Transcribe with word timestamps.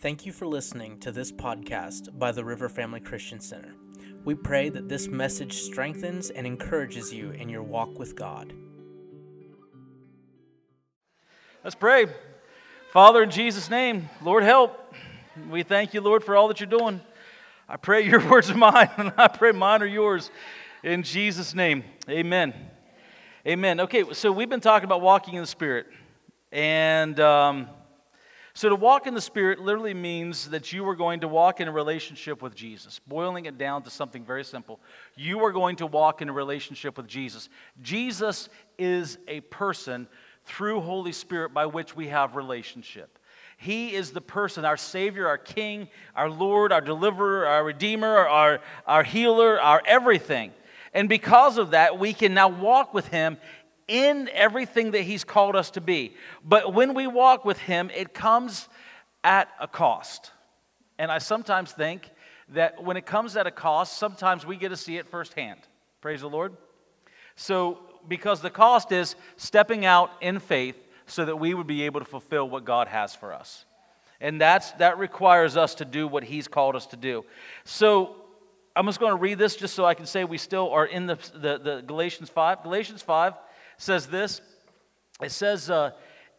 Thank 0.00 0.24
you 0.24 0.32
for 0.32 0.46
listening 0.46 0.98
to 1.00 1.12
this 1.12 1.30
podcast 1.30 2.18
by 2.18 2.32
the 2.32 2.42
River 2.42 2.70
Family 2.70 3.00
Christian 3.00 3.38
Center. 3.38 3.74
We 4.24 4.34
pray 4.34 4.70
that 4.70 4.88
this 4.88 5.08
message 5.08 5.60
strengthens 5.60 6.30
and 6.30 6.46
encourages 6.46 7.12
you 7.12 7.32
in 7.32 7.50
your 7.50 7.62
walk 7.62 7.98
with 7.98 8.16
God. 8.16 8.54
Let's 11.62 11.76
pray. 11.76 12.06
Father, 12.94 13.22
in 13.22 13.30
Jesus' 13.30 13.68
name, 13.68 14.08
Lord, 14.22 14.42
help. 14.42 14.94
We 15.50 15.64
thank 15.64 15.92
you, 15.92 16.00
Lord, 16.00 16.24
for 16.24 16.34
all 16.34 16.48
that 16.48 16.60
you're 16.60 16.66
doing. 16.66 17.02
I 17.68 17.76
pray 17.76 18.00
your 18.00 18.26
words 18.30 18.48
are 18.48 18.56
mine, 18.56 18.88
and 18.96 19.12
I 19.18 19.28
pray 19.28 19.52
mine 19.52 19.82
are 19.82 19.86
yours. 19.86 20.30
In 20.82 21.02
Jesus' 21.02 21.54
name, 21.54 21.84
amen. 22.08 22.54
Amen. 23.46 23.80
Okay, 23.80 24.10
so 24.14 24.32
we've 24.32 24.48
been 24.48 24.60
talking 24.60 24.86
about 24.86 25.02
walking 25.02 25.34
in 25.34 25.42
the 25.42 25.46
Spirit. 25.46 25.88
And 26.52 27.20
um, 27.20 27.68
so 28.60 28.68
to 28.68 28.76
walk 28.76 29.06
in 29.06 29.14
the 29.14 29.22
Spirit 29.22 29.58
literally 29.58 29.94
means 29.94 30.50
that 30.50 30.70
you 30.70 30.86
are 30.86 30.94
going 30.94 31.20
to 31.20 31.28
walk 31.28 31.60
in 31.60 31.68
a 31.68 31.72
relationship 31.72 32.42
with 32.42 32.54
Jesus. 32.54 33.00
Boiling 33.06 33.46
it 33.46 33.56
down 33.56 33.82
to 33.84 33.90
something 33.90 34.22
very 34.22 34.44
simple. 34.44 34.80
You 35.16 35.42
are 35.46 35.50
going 35.50 35.76
to 35.76 35.86
walk 35.86 36.20
in 36.20 36.28
a 36.28 36.32
relationship 36.34 36.98
with 36.98 37.06
Jesus. 37.06 37.48
Jesus 37.80 38.50
is 38.76 39.16
a 39.28 39.40
person 39.40 40.06
through 40.44 40.82
Holy 40.82 41.12
Spirit 41.12 41.54
by 41.54 41.64
which 41.64 41.96
we 41.96 42.08
have 42.08 42.36
relationship. 42.36 43.18
He 43.56 43.94
is 43.94 44.10
the 44.10 44.20
person, 44.20 44.66
our 44.66 44.76
Savior, 44.76 45.26
our 45.26 45.38
King, 45.38 45.88
our 46.14 46.28
Lord, 46.28 46.70
our 46.70 46.82
Deliverer, 46.82 47.46
our 47.46 47.64
Redeemer, 47.64 48.14
our, 48.14 48.60
our 48.86 49.04
Healer, 49.04 49.58
our 49.58 49.80
everything. 49.86 50.52
And 50.92 51.08
because 51.08 51.56
of 51.56 51.70
that, 51.70 51.98
we 51.98 52.12
can 52.12 52.34
now 52.34 52.48
walk 52.48 52.92
with 52.92 53.08
Him 53.08 53.38
in 53.90 54.30
everything 54.32 54.92
that 54.92 55.02
He's 55.02 55.24
called 55.24 55.56
us 55.56 55.72
to 55.72 55.80
be. 55.80 56.14
But 56.44 56.72
when 56.72 56.94
we 56.94 57.08
walk 57.08 57.44
with 57.44 57.58
Him, 57.58 57.90
it 57.94 58.14
comes 58.14 58.68
at 59.24 59.48
a 59.60 59.66
cost. 59.66 60.30
And 60.98 61.10
I 61.10 61.18
sometimes 61.18 61.72
think 61.72 62.08
that 62.50 62.82
when 62.82 62.96
it 62.96 63.04
comes 63.04 63.36
at 63.36 63.46
a 63.46 63.50
cost, 63.50 63.98
sometimes 63.98 64.46
we 64.46 64.56
get 64.56 64.68
to 64.68 64.76
see 64.76 64.96
it 64.96 65.06
firsthand. 65.08 65.60
Praise 66.00 66.20
the 66.20 66.28
Lord. 66.28 66.56
So, 67.34 67.78
because 68.08 68.40
the 68.40 68.50
cost 68.50 68.92
is 68.92 69.16
stepping 69.36 69.84
out 69.84 70.10
in 70.20 70.38
faith 70.38 70.76
so 71.06 71.24
that 71.24 71.36
we 71.36 71.52
would 71.52 71.66
be 71.66 71.82
able 71.82 72.00
to 72.00 72.06
fulfill 72.06 72.48
what 72.48 72.64
God 72.64 72.86
has 72.86 73.14
for 73.14 73.32
us. 73.32 73.64
And 74.20 74.40
that's, 74.40 74.70
that 74.72 74.98
requires 74.98 75.56
us 75.56 75.74
to 75.76 75.84
do 75.84 76.06
what 76.06 76.22
He's 76.22 76.46
called 76.46 76.76
us 76.76 76.86
to 76.86 76.96
do. 76.96 77.24
So, 77.64 78.16
I'm 78.76 78.86
just 78.86 79.00
going 79.00 79.10
to 79.10 79.20
read 79.20 79.36
this 79.36 79.56
just 79.56 79.74
so 79.74 79.84
I 79.84 79.94
can 79.94 80.06
say 80.06 80.22
we 80.22 80.38
still 80.38 80.70
are 80.70 80.86
in 80.86 81.06
the, 81.06 81.18
the, 81.34 81.58
the 81.58 81.82
Galatians 81.84 82.30
5. 82.30 82.62
Galatians 82.62 83.02
5 83.02 83.34
says 83.80 84.06
this. 84.06 84.42
It 85.22 85.32
says 85.32 85.70
uh, 85.70 85.92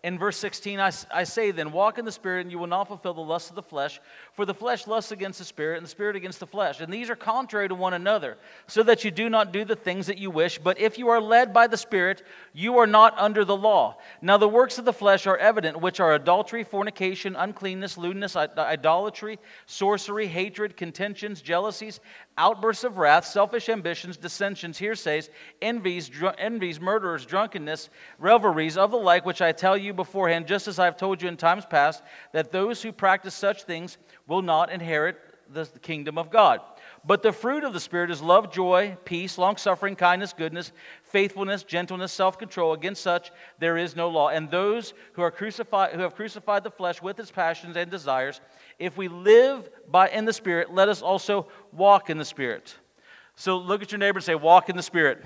in 0.03 0.17
verse 0.17 0.37
16 0.37 0.79
I, 0.79 0.91
I 1.13 1.23
say 1.23 1.51
then 1.51 1.71
walk 1.71 1.97
in 1.97 2.05
the 2.05 2.11
spirit 2.11 2.41
and 2.41 2.51
you 2.51 2.57
will 2.57 2.67
not 2.67 2.87
fulfill 2.87 3.13
the 3.13 3.21
lust 3.21 3.49
of 3.49 3.55
the 3.55 3.63
flesh 3.63 3.99
for 4.33 4.45
the 4.45 4.53
flesh 4.53 4.87
lusts 4.87 5.11
against 5.11 5.39
the 5.39 5.45
spirit 5.45 5.77
and 5.77 5.85
the 5.85 5.89
spirit 5.89 6.15
against 6.15 6.39
the 6.39 6.47
flesh. 6.47 6.81
And 6.81 6.91
these 6.91 7.09
are 7.09 7.15
contrary 7.15 7.67
to 7.67 7.75
one 7.75 7.93
another 7.93 8.37
so 8.67 8.83
that 8.83 9.03
you 9.03 9.11
do 9.11 9.29
not 9.29 9.51
do 9.51 9.65
the 9.65 9.75
things 9.75 10.07
that 10.07 10.17
you 10.17 10.29
wish. 10.31 10.59
But 10.59 10.79
if 10.79 10.97
you 10.97 11.09
are 11.09 11.21
led 11.21 11.53
by 11.53 11.67
the 11.67 11.77
spirit 11.77 12.23
you 12.53 12.77
are 12.77 12.87
not 12.87 13.17
under 13.17 13.45
the 13.45 13.55
law. 13.55 13.97
Now 14.21 14.37
the 14.37 14.47
works 14.47 14.77
of 14.77 14.85
the 14.85 14.93
flesh 14.93 15.27
are 15.27 15.37
evident 15.37 15.81
which 15.81 15.99
are 15.99 16.13
adultery 16.13 16.63
fornication 16.63 17.35
uncleanness 17.35 17.97
lewdness 17.97 18.35
idolatry 18.35 19.39
sorcery 19.65 20.27
hatred 20.27 20.77
contentions 20.77 21.41
jealousies 21.41 21.99
outbursts 22.41 22.83
of 22.83 22.97
wrath, 22.97 23.23
selfish 23.23 23.69
ambitions, 23.69 24.17
dissensions, 24.17 24.79
hearsays, 24.79 25.29
envies, 25.61 26.09
dr- 26.09 26.33
envies, 26.39 26.81
murderers, 26.81 27.23
drunkenness, 27.23 27.89
revelries, 28.17 28.77
of 28.77 28.89
the 28.89 28.97
like, 28.97 29.27
which 29.27 29.43
I 29.43 29.51
tell 29.51 29.77
you 29.77 29.93
beforehand, 29.93 30.47
just 30.47 30.67
as 30.67 30.79
I 30.79 30.85
have 30.85 30.97
told 30.97 31.21
you 31.21 31.27
in 31.27 31.37
times 31.37 31.67
past, 31.67 32.01
that 32.33 32.51
those 32.51 32.81
who 32.81 32.91
practice 32.91 33.35
such 33.35 33.63
things 33.63 33.99
will 34.25 34.41
not 34.41 34.71
inherit 34.71 35.19
the 35.53 35.65
kingdom 35.81 36.17
of 36.17 36.31
God. 36.31 36.61
But 37.03 37.23
the 37.23 37.31
fruit 37.31 37.63
of 37.63 37.73
the 37.73 37.79
Spirit 37.79 38.11
is 38.11 38.21
love, 38.21 38.51
joy, 38.51 38.95
peace, 39.05 39.37
long 39.37 39.57
suffering, 39.57 39.95
kindness, 39.95 40.33
goodness, 40.33 40.71
faithfulness, 41.03 41.63
gentleness, 41.63 42.11
self 42.11 42.37
control. 42.37 42.73
Against 42.73 43.01
such 43.01 43.31
there 43.59 43.77
is 43.77 43.95
no 43.95 44.07
law. 44.09 44.29
And 44.29 44.49
those 44.49 44.93
who, 45.13 45.23
are 45.23 45.31
crucified, 45.31 45.93
who 45.93 46.01
have 46.01 46.15
crucified 46.15 46.63
the 46.63 46.71
flesh 46.71 47.01
with 47.01 47.19
its 47.19 47.31
passions 47.31 47.75
and 47.75 47.89
desires, 47.89 48.39
if 48.81 48.97
we 48.97 49.07
live 49.07 49.69
by, 49.87 50.09
in 50.09 50.25
the 50.25 50.33
Spirit, 50.33 50.73
let 50.73 50.89
us 50.89 51.01
also 51.01 51.47
walk 51.71 52.09
in 52.09 52.17
the 52.17 52.25
Spirit. 52.25 52.75
So 53.35 53.57
look 53.57 53.81
at 53.81 53.91
your 53.91 53.99
neighbor 53.99 54.17
and 54.17 54.23
say, 54.23 54.35
Walk 54.35 54.69
in 54.69 54.75
the 54.75 54.83
Spirit. 54.83 55.23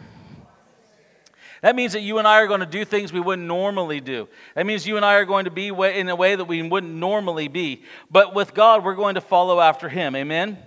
That 1.62 1.76
means 1.76 1.94
that 1.94 2.02
you 2.02 2.20
and 2.20 2.28
I 2.28 2.42
are 2.42 2.48
going 2.48 2.60
to 2.60 2.66
do 2.66 2.86
things 2.86 3.12
we 3.12 3.20
wouldn't 3.20 3.48
normally 3.48 4.00
do. 4.00 4.28
That 4.54 4.68
means 4.68 4.86
you 4.86 4.98
and 4.98 5.06
I 5.06 5.16
are 5.16 5.26
going 5.26 5.46
to 5.46 5.52
be 5.52 5.70
in 5.70 6.10
a 6.10 6.16
way 6.16 6.36
that 6.36 6.46
we 6.46 6.62
wouldn't 6.62 6.94
normally 6.94 7.48
be. 7.48 7.84
But 8.12 8.36
with 8.36 8.54
God, 8.54 8.84
we're 8.84 8.94
going 8.94 9.16
to 9.16 9.22
follow 9.22 9.60
after 9.60 9.90
Him. 9.90 10.16
Amen? 10.16 10.60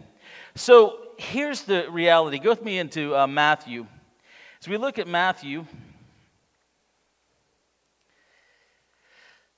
So 0.56 0.98
here's 1.18 1.62
the 1.62 1.88
reality. 1.90 2.38
Go 2.38 2.50
with 2.50 2.64
me 2.64 2.78
into 2.78 3.14
uh, 3.14 3.26
Matthew. 3.26 3.86
As 4.60 4.66
we 4.66 4.76
look 4.76 4.98
at 4.98 5.06
Matthew, 5.06 5.66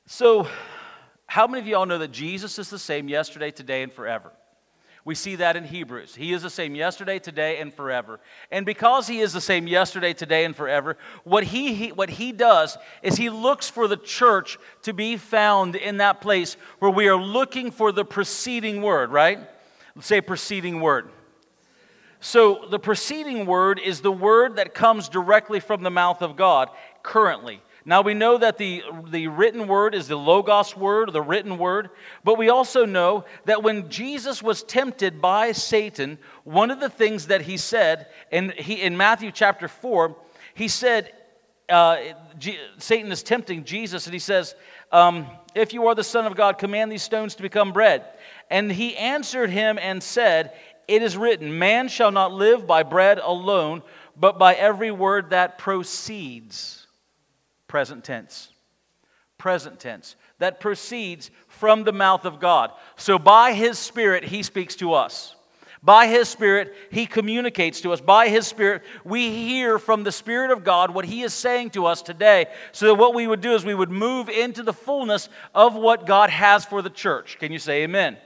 so 0.07 0.47
how 1.31 1.47
many 1.47 1.61
of 1.61 1.69
y'all 1.69 1.87
know 1.87 1.99
that 1.99 2.11
Jesus 2.11 2.59
is 2.59 2.71
the 2.71 2.79
same 2.79 3.09
yesterday, 3.09 3.53
today, 3.53 3.85
and 3.85 3.93
forever? 3.93 4.33
We 5.05 5.15
see 5.15 5.37
that 5.37 5.55
in 5.55 5.63
Hebrews. 5.63 6.17
He 6.17 6.33
is 6.33 6.43
the 6.43 6.51
same 6.51 6.75
yesterday, 6.75 7.21
today, 7.21 7.59
and 7.61 7.73
forever. 7.73 8.19
And 8.51 8.67
because 8.67 9.07
he 9.07 9.21
is 9.21 9.33
the 9.33 9.41
same 9.41 9.69
yesterday, 9.69 10.13
today, 10.13 10.45
and 10.45 10.57
forever, 10.57 10.99
what 11.23 11.45
he, 11.45 11.73
he, 11.73 11.93
what 11.93 12.11
he 12.11 12.33
does 12.33 12.77
is 13.05 13.15
he 13.15 13.31
looks 13.31 13.71
for 13.71 13.87
the 13.87 13.97
church 13.97 14.59
to 14.83 14.93
be 14.93 15.17
found 15.17 15.77
in 15.77 15.99
that 15.99 16.21
place 16.21 16.57
where 16.81 16.91
we 16.91 17.07
are 17.07 17.15
looking 17.17 17.71
for 17.71 17.93
the 17.93 18.05
preceding 18.05 18.83
word, 18.83 19.13
right? 19.13 19.39
Let's 19.95 20.09
say 20.09 20.21
preceding 20.21 20.81
word. 20.81 21.13
So 22.19 22.67
the 22.69 22.81
preceding 22.81 23.47
word 23.47 23.79
is 23.79 24.01
the 24.01 24.11
word 24.11 24.57
that 24.57 24.75
comes 24.75 25.09
directly 25.09 25.61
from 25.61 25.85
the 25.85 25.91
mouth 25.91 26.23
of 26.23 26.35
God 26.35 26.71
currently. 27.05 27.63
Now 27.85 28.03
we 28.03 28.13
know 28.13 28.37
that 28.37 28.59
the, 28.59 28.83
the 29.09 29.29
written 29.29 29.67
word 29.67 29.95
is 29.95 30.07
the 30.07 30.17
Logos 30.17 30.77
word, 30.77 31.13
the 31.13 31.23
written 31.23 31.57
word, 31.57 31.91
but 32.23 32.37
we 32.37 32.51
also 32.51 32.85
know 32.85 33.25
that 33.47 33.63
when 33.63 33.89
Jesus 33.89 34.43
was 34.43 34.63
tempted 34.63 35.21
by 35.21 35.53
Satan, 35.53 36.19
one 36.45 36.71
of 36.71 36.81
the 36.81 36.91
things 36.91 37.29
that 37.29 37.43
he 37.43 37.57
said, 37.57 38.09
and 38.31 38.53
he, 38.53 38.83
in 38.83 38.97
Matthew 38.97 39.33
chapter 39.33 39.67
4, 39.67 40.15
he 40.53 40.69
said, 40.69 41.13
uh, 41.71 41.99
G- 42.39 42.59
Satan 42.77 43.11
is 43.13 43.23
tempting 43.23 43.65
Jesus, 43.65 44.07
and 44.07 44.13
he 44.13 44.19
says, 44.19 44.55
um, 44.93 45.27
If 45.55 45.73
you 45.73 45.87
are 45.87 45.95
the 45.95 46.05
Son 46.05 46.27
of 46.27 46.37
God, 46.37 46.59
command 46.59 46.93
these 46.93 47.03
stones 47.03 47.35
to 47.37 47.43
become 47.43 47.73
bread. 47.73 48.05
And 48.51 48.71
he 48.71 48.95
answered 48.97 49.49
him 49.49 49.79
and 49.81 50.03
said, 50.03 50.53
It 50.87 51.03
is 51.03 51.17
written, 51.17 51.59
Man 51.59 51.89
shall 51.89 52.11
not 52.11 52.33
live 52.33 52.67
by 52.67 52.83
bread 52.83 53.19
alone, 53.19 53.83
but 54.17 54.39
by 54.39 54.55
every 54.55 54.91
word 54.91 55.31
that 55.31 55.57
proceeds 55.57 56.80
Present 57.71 58.03
tense. 58.03 58.51
Present 59.39 59.79
tense. 59.79 60.17
That 60.41 60.59
proceeds 60.59 61.31
from 61.47 61.85
the 61.85 61.93
mouth 61.93 62.25
of 62.25 62.41
God. 62.41 62.73
So 62.97 63.17
by 63.17 63.53
His 63.53 63.79
Spirit, 63.79 64.25
He 64.25 64.43
speaks 64.43 64.75
to 64.77 64.95
us. 64.95 65.37
By 65.81 66.09
His 66.09 66.29
Spirit, 66.29 66.75
He 66.91 67.07
communicates 67.07 67.81
to 67.83 67.93
us. 67.93 68.01
By 68.01 68.29
His 68.29 68.49
Spirit, 68.49 68.83
we 69.05 69.31
hear 69.31 69.79
from 69.79 70.03
the 70.03 70.11
Spirit 70.11 70.51
of 70.51 70.65
God 70.65 70.93
what 70.93 71.05
He 71.05 71.23
is 71.23 71.33
saying 71.33 71.71
to 71.71 71.87
us 71.87 72.03
today. 72.03 72.47
So 72.73 72.87
that 72.87 72.97
what 72.97 73.15
we 73.15 73.29
would 73.29 73.41
do 73.41 73.53
is 73.55 73.65
we 73.65 73.73
would 73.73 73.89
move 73.89 74.29
into 74.29 74.65
the 74.65 74.73
fullness 74.73 75.29
of 75.55 75.77
what 75.77 76.07
God 76.07 76.29
has 76.29 76.65
for 76.65 76.83
the 76.83 76.91
church. 76.91 77.39
Can 77.39 77.53
you 77.53 77.61
say 77.61 77.85
amen? 77.85 78.17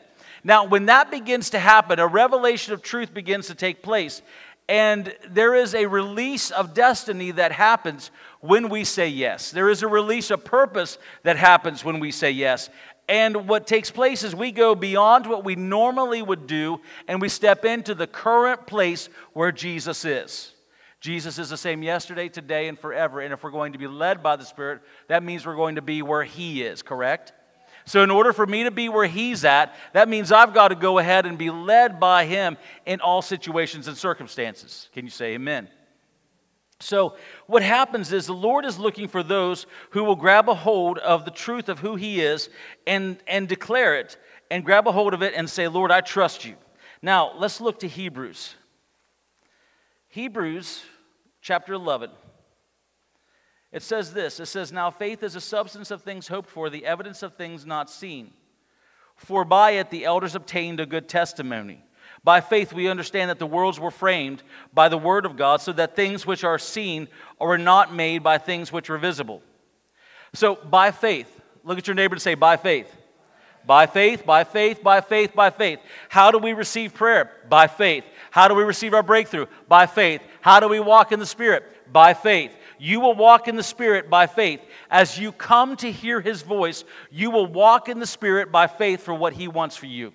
Now, 0.43 0.65
when 0.65 0.87
that 0.87 1.11
begins 1.11 1.51
to 1.51 1.59
happen, 1.59 1.99
a 1.99 2.07
revelation 2.07 2.73
of 2.73 2.81
truth 2.81 3.13
begins 3.13 3.49
to 3.49 3.55
take 3.55 3.83
place. 3.83 4.23
And 4.69 5.15
there 5.29 5.55
is 5.55 5.75
a 5.75 5.85
release 5.85 6.51
of 6.51 6.73
destiny 6.73 7.33
that 7.33 7.53
happens 7.53 8.11
when 8.45 8.69
we 8.69 8.85
say 8.85 9.09
yes. 9.09 9.51
There 9.51 9.71
is 9.71 9.83
a 9.83 9.89
release 9.89 10.31
of 10.31 10.45
purpose 10.45 10.99
that 11.23 11.39
happens 11.39 11.83
when 11.83 11.99
we 11.99 12.11
say 12.11 12.31
yes. 12.31 12.69
And 13.09 13.49
what 13.49 13.67
takes 13.67 13.91
place 13.91 14.23
is 14.23 14.37
we 14.37 14.53
go 14.53 14.75
beyond 14.75 15.27
what 15.27 15.45
we 15.45 15.57
normally 15.57 16.21
would 16.21 16.47
do 16.47 16.81
and 17.09 17.23
we 17.23 17.31
step 17.31 17.65
into 17.65 17.95
the 17.95 18.07
current 18.07 18.67
place 18.67 19.09
where 19.33 19.51
Jesus 19.51 20.05
is. 20.05 20.53
Jesus 21.01 21.39
is 21.39 21.49
the 21.49 21.57
same 21.57 21.83
yesterday, 21.83 22.29
today, 22.29 22.69
and 22.69 22.79
forever. 22.79 23.21
And 23.21 23.33
if 23.33 23.43
we're 23.43 23.51
going 23.51 23.73
to 23.73 23.79
be 23.79 23.87
led 23.87 24.23
by 24.23 24.37
the 24.37 24.45
Spirit, 24.45 24.83
that 25.09 25.23
means 25.23 25.47
we're 25.47 25.57
going 25.57 25.77
to 25.77 25.83
be 25.83 26.03
where 26.03 26.25
He 26.25 26.63
is, 26.63 26.83
correct? 26.83 27.33
So, 27.87 28.03
in 28.03 28.11
order 28.11 28.35
for 28.35 28.47
me 28.47 28.65
to 28.65 28.71
be 28.71 28.89
where 28.89 29.07
he's 29.07 29.45
at, 29.45 29.75
that 29.93 30.09
means 30.09 30.33
I've 30.33 30.55
got 30.55 30.69
to 30.69 30.75
go 30.75 30.99
ahead 30.99 31.27
and 31.27 31.37
be 31.37 31.51
led 31.51 32.01
by 32.01 32.25
him 32.25 32.57
in 32.87 33.01
all 33.01 33.21
situations 33.21 33.89
and 33.89 33.97
circumstances. 33.97 34.89
Can 34.95 35.05
you 35.05 35.11
say 35.11 35.35
amen? 35.35 35.69
So, 36.81 37.17
what 37.47 37.63
happens 37.63 38.13
is 38.13 38.27
the 38.27 38.35
Lord 38.35 38.65
is 38.65 38.79
looking 38.79 39.09
for 39.09 39.23
those 39.23 39.67
who 39.91 40.05
will 40.05 40.17
grab 40.17 40.49
a 40.49 40.55
hold 40.55 40.99
of 40.99 41.25
the 41.25 41.31
truth 41.31 41.69
of 41.69 41.79
who 41.79 41.97
He 41.97 42.21
is 42.21 42.51
and, 42.87 43.17
and 43.27 43.49
declare 43.49 43.97
it 43.97 44.19
and 44.51 44.65
grab 44.65 44.87
a 44.87 44.93
hold 44.93 45.15
of 45.15 45.23
it 45.23 45.35
and 45.35 45.49
say, 45.49 45.69
Lord, 45.69 45.91
I 45.91 46.01
trust 46.01 46.45
you. 46.45 46.57
Now, 47.01 47.33
let's 47.37 47.61
look 47.61 47.81
to 47.81 47.89
Hebrews. 47.89 48.55
Hebrews 50.09 50.83
chapter 51.41 51.73
11. 51.73 52.11
It 53.73 53.83
says 53.83 54.13
this 54.13 54.39
it 54.39 54.47
says, 54.47 54.71
Now 54.71 54.91
faith 54.91 55.23
is 55.23 55.35
a 55.35 55.41
substance 55.41 55.91
of 55.91 56.03
things 56.03 56.29
hoped 56.29 56.49
for, 56.49 56.71
the 56.71 56.87
evidence 56.87 57.23
of 57.23 57.35
things 57.35 57.67
not 57.67 57.91
seen. 57.91 58.33
For 59.17 59.45
by 59.45 59.73
it 59.73 59.91
the 59.91 60.05
elders 60.05 60.35
obtained 60.35 60.81
a 60.81 60.87
good 60.87 61.09
testimony. 61.09 61.85
By 62.25 62.41
faith 62.41 62.73
we 62.73 62.89
understand 62.89 63.29
that 63.29 63.39
the 63.39 63.47
worlds 63.47 63.79
were 63.79 63.91
framed 63.91 64.43
by 64.73 64.89
the 64.89 64.97
word 64.99 65.27
of 65.27 65.37
God, 65.37 65.61
so 65.61 65.73
that 65.73 65.95
things 65.95 66.27
which 66.27 66.43
are 66.43 66.59
seen 66.59 67.09
are 67.39 67.59
not 67.59 67.95
made 67.95 68.23
by 68.23 68.39
things 68.39 68.73
which 68.73 68.89
are 68.89 68.99
visible. 68.99 69.43
So, 70.33 70.57
by 70.57 70.91
faith, 70.91 71.29
look 71.63 71.79
at 71.79 71.87
your 71.87 71.95
neighbor 71.95 72.15
and 72.15 72.23
say, 72.23 72.35
by 72.35 72.57
faith. 72.57 72.93
By 73.67 73.87
faith, 73.87 74.27
by 74.27 74.45
faith, 74.45 74.83
by 74.83 75.01
faith, 75.01 75.35
by 75.35 75.51
faith. 75.51 75.79
How 76.09 76.31
do 76.31 76.39
we 76.39 76.53
receive 76.53 76.93
prayer? 76.93 77.31
By 77.49 77.67
faith. 77.67 78.05
How 78.31 78.49
do 78.49 78.55
we 78.55 78.63
receive 78.63 78.95
our 78.95 79.03
breakthrough? 79.03 79.47
By 79.69 79.87
faith. 79.87 80.23
How 80.41 80.61
do 80.61 80.69
we 80.69 80.81
walk 80.81 81.13
in 81.13 81.21
the 81.21 81.27
Spirit? 81.27 81.65
By 81.93 82.15
faith. 82.15 82.55
You 82.79 83.01
will 83.01 83.15
walk 83.15 83.49
in 83.49 83.57
the 83.57 83.63
Spirit 83.63 84.11
by 84.11 84.27
faith. 84.27 84.61
As 84.91 85.19
you 85.19 85.33
come 85.33 85.77
to 85.77 85.91
hear 85.91 86.21
His 86.21 86.43
voice, 86.43 86.85
you 87.11 87.31
will 87.31 87.47
walk 87.47 87.89
in 87.89 88.01
the 88.01 88.07
Spirit 88.07 88.51
by 88.51 88.67
faith 88.67 89.03
for 89.03 89.15
what 89.15 89.33
He 89.33 89.49
wants 89.49 89.77
for 89.77 89.87
you. 89.87 90.13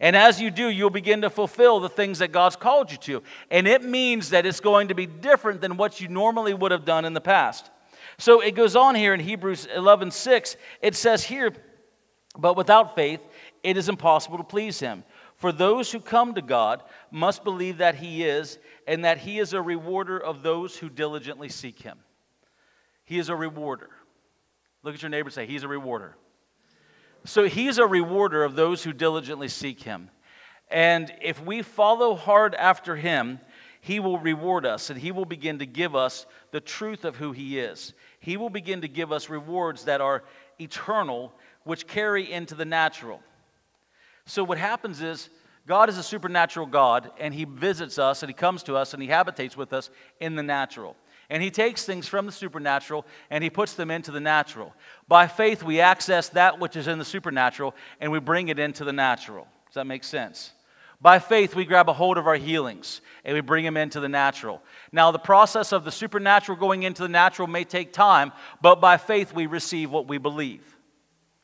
And 0.00 0.16
as 0.16 0.40
you 0.40 0.50
do, 0.50 0.68
you'll 0.68 0.90
begin 0.90 1.22
to 1.22 1.30
fulfill 1.30 1.80
the 1.80 1.88
things 1.88 2.18
that 2.18 2.32
God's 2.32 2.56
called 2.56 2.90
you 2.90 2.98
to. 2.98 3.22
And 3.50 3.68
it 3.68 3.82
means 3.82 4.30
that 4.30 4.46
it's 4.46 4.60
going 4.60 4.88
to 4.88 4.94
be 4.94 5.06
different 5.06 5.60
than 5.60 5.76
what 5.76 6.00
you 6.00 6.08
normally 6.08 6.54
would 6.54 6.72
have 6.72 6.84
done 6.84 7.04
in 7.04 7.14
the 7.14 7.20
past. 7.20 7.70
So 8.18 8.40
it 8.40 8.54
goes 8.54 8.76
on 8.76 8.94
here 8.94 9.14
in 9.14 9.20
Hebrews 9.20 9.66
11 9.74 10.10
6. 10.10 10.56
It 10.82 10.94
says 10.94 11.24
here, 11.24 11.52
but 12.36 12.56
without 12.56 12.94
faith, 12.94 13.24
it 13.62 13.76
is 13.76 13.88
impossible 13.88 14.38
to 14.38 14.44
please 14.44 14.80
Him. 14.80 15.04
For 15.36 15.52
those 15.52 15.90
who 15.92 16.00
come 16.00 16.34
to 16.34 16.42
God 16.42 16.82
must 17.10 17.44
believe 17.44 17.78
that 17.78 17.94
He 17.96 18.24
is, 18.24 18.58
and 18.86 19.04
that 19.04 19.18
He 19.18 19.38
is 19.38 19.52
a 19.52 19.62
rewarder 19.62 20.18
of 20.18 20.42
those 20.42 20.76
who 20.76 20.88
diligently 20.88 21.48
seek 21.48 21.80
Him. 21.80 21.98
He 23.04 23.18
is 23.18 23.28
a 23.28 23.36
rewarder. 23.36 23.90
Look 24.82 24.94
at 24.94 25.02
your 25.02 25.10
neighbor 25.10 25.28
and 25.28 25.34
say, 25.34 25.46
He's 25.46 25.62
a 25.62 25.68
rewarder. 25.68 26.16
So 27.24 27.48
He's 27.48 27.78
a 27.78 27.86
rewarder 27.86 28.44
of 28.44 28.54
those 28.54 28.84
who 28.84 28.92
diligently 28.92 29.48
seek 29.48 29.82
Him. 29.82 30.10
And 30.70 31.12
if 31.22 31.44
we 31.44 31.62
follow 31.62 32.14
hard 32.14 32.54
after 32.54 32.96
Him, 32.96 33.40
He 33.80 34.00
will 34.00 34.18
reward 34.18 34.66
us 34.66 34.90
and 34.90 34.98
He 34.98 35.12
will 35.12 35.24
begin 35.24 35.58
to 35.60 35.66
give 35.66 35.94
us 35.94 36.26
the 36.50 36.60
truth 36.60 37.04
of 37.04 37.16
who 37.16 37.32
He 37.32 37.58
is. 37.58 37.94
He 38.20 38.36
will 38.36 38.50
begin 38.50 38.80
to 38.82 38.88
give 38.88 39.12
us 39.12 39.28
rewards 39.28 39.84
that 39.84 40.00
are 40.00 40.24
eternal, 40.58 41.32
which 41.64 41.86
carry 41.86 42.30
into 42.30 42.54
the 42.54 42.64
natural. 42.64 43.20
So, 44.26 44.44
what 44.44 44.58
happens 44.58 45.02
is, 45.02 45.28
God 45.66 45.88
is 45.88 45.96
a 45.96 46.02
supernatural 46.02 46.66
God, 46.66 47.10
and 47.18 47.32
He 47.32 47.44
visits 47.44 47.98
us, 47.98 48.22
and 48.22 48.30
He 48.30 48.34
comes 48.34 48.62
to 48.64 48.76
us, 48.76 48.92
and 48.92 49.02
He 49.02 49.08
habitates 49.08 49.56
with 49.56 49.72
us 49.72 49.90
in 50.20 50.34
the 50.34 50.42
natural. 50.42 50.96
And 51.30 51.42
He 51.42 51.50
takes 51.50 51.84
things 51.84 52.06
from 52.06 52.26
the 52.26 52.32
supernatural 52.32 53.06
and 53.30 53.42
He 53.42 53.50
puts 53.50 53.74
them 53.74 53.90
into 53.90 54.10
the 54.10 54.20
natural. 54.20 54.74
By 55.08 55.26
faith, 55.26 55.62
we 55.62 55.80
access 55.80 56.28
that 56.30 56.58
which 56.58 56.76
is 56.76 56.88
in 56.88 56.98
the 56.98 57.04
supernatural 57.04 57.74
and 58.00 58.12
we 58.12 58.20
bring 58.20 58.48
it 58.48 58.58
into 58.58 58.84
the 58.84 58.92
natural. 58.92 59.46
Does 59.66 59.74
that 59.74 59.86
make 59.86 60.04
sense? 60.04 60.52
By 61.00 61.18
faith, 61.18 61.54
we 61.54 61.64
grab 61.64 61.88
a 61.88 61.92
hold 61.92 62.16
of 62.16 62.26
our 62.26 62.36
healings 62.36 63.00
and 63.24 63.34
we 63.34 63.40
bring 63.40 63.64
them 63.64 63.76
into 63.76 64.00
the 64.00 64.08
natural. 64.08 64.62
Now, 64.92 65.10
the 65.10 65.18
process 65.18 65.72
of 65.72 65.84
the 65.84 65.92
supernatural 65.92 66.56
going 66.56 66.84
into 66.84 67.02
the 67.02 67.08
natural 67.08 67.48
may 67.48 67.64
take 67.64 67.92
time, 67.92 68.32
but 68.62 68.80
by 68.80 68.96
faith, 68.96 69.34
we 69.34 69.46
receive 69.46 69.90
what 69.90 70.08
we 70.08 70.18
believe. 70.18 70.64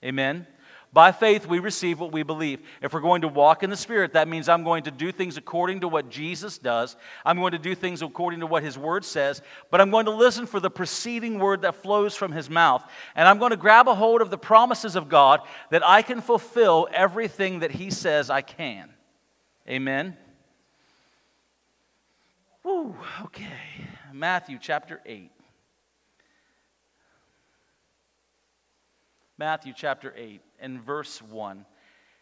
Amen? 0.03 0.47
By 0.93 1.13
faith, 1.13 1.47
we 1.47 1.61
receive 1.61 2.01
what 2.01 2.11
we 2.11 2.25
believe. 2.25 2.61
If 2.83 2.93
we're 2.93 3.01
going 3.01 3.21
to 3.21 3.29
walk 3.29 3.63
in 3.63 3.71
the 3.71 3.77
Spirit, 3.77 4.15
that 4.15 4.27
means 4.27 4.49
I'm 4.49 4.65
going 4.65 4.83
to 4.85 4.91
do 4.91 5.13
things 5.13 5.37
according 5.37 5.81
to 5.81 5.89
what 5.89 6.11
Jesus 6.11 6.59
does. 6.59 6.97
I'm 7.25 7.39
going 7.39 7.53
to 7.53 7.59
do 7.59 7.77
things 7.77 8.03
according 8.03 8.41
to 8.41 8.47
what 8.47 8.65
His 8.65 8.77
Word 8.77 9.05
says, 9.05 9.41
but 9.71 9.81
I'm 9.81 9.91
going 9.91 10.07
to 10.07 10.11
listen 10.11 10.47
for 10.47 10.59
the 10.59 10.71
preceding 10.71 11.39
word 11.39 11.63
that 11.63 11.77
flows 11.77 12.17
from 12.17 12.33
His 12.33 12.51
mouth. 12.51 12.85
And 13.15 13.29
I'm 13.29 13.39
going 13.39 13.53
to 13.53 13.57
grab 13.57 13.87
a 13.87 13.95
hold 13.95 14.21
of 14.21 14.31
the 14.31 14.39
promises 14.39 14.97
of 14.97 15.09
God 15.09 15.43
that 15.71 15.87
I 15.87 16.03
can 16.03 16.21
fulfill 16.21 16.89
everything 16.93 17.61
that 17.61 17.71
He 17.71 17.91
says 17.93 18.29
I 18.29 18.43
can. 18.43 18.91
Amen? 19.69 20.17
Woo, 22.65 22.97
okay. 23.27 23.47
Matthew 24.13 24.59
chapter 24.61 25.01
8. 25.07 25.31
Matthew 29.39 29.73
chapter 29.75 30.13
8 30.17 30.43
and 30.61 30.81
verse 30.81 31.21
1. 31.23 31.59
It 31.61 31.67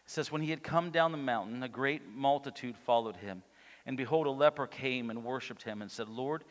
says, 0.05 0.31
When 0.31 0.41
he 0.41 0.49
had 0.49 0.63
come 0.63 0.91
down 0.91 1.11
the 1.11 1.17
mountain, 1.17 1.63
a 1.63 1.69
great 1.69 2.01
multitude 2.13 2.77
followed 2.77 3.17
him. 3.17 3.43
And 3.85 3.97
behold, 3.97 4.27
a 4.27 4.31
leper 4.31 4.67
came 4.67 5.09
and 5.09 5.23
worshipped 5.23 5.63
him 5.63 5.81
and 5.81 5.89
said, 5.89 6.09
Lord, 6.09 6.43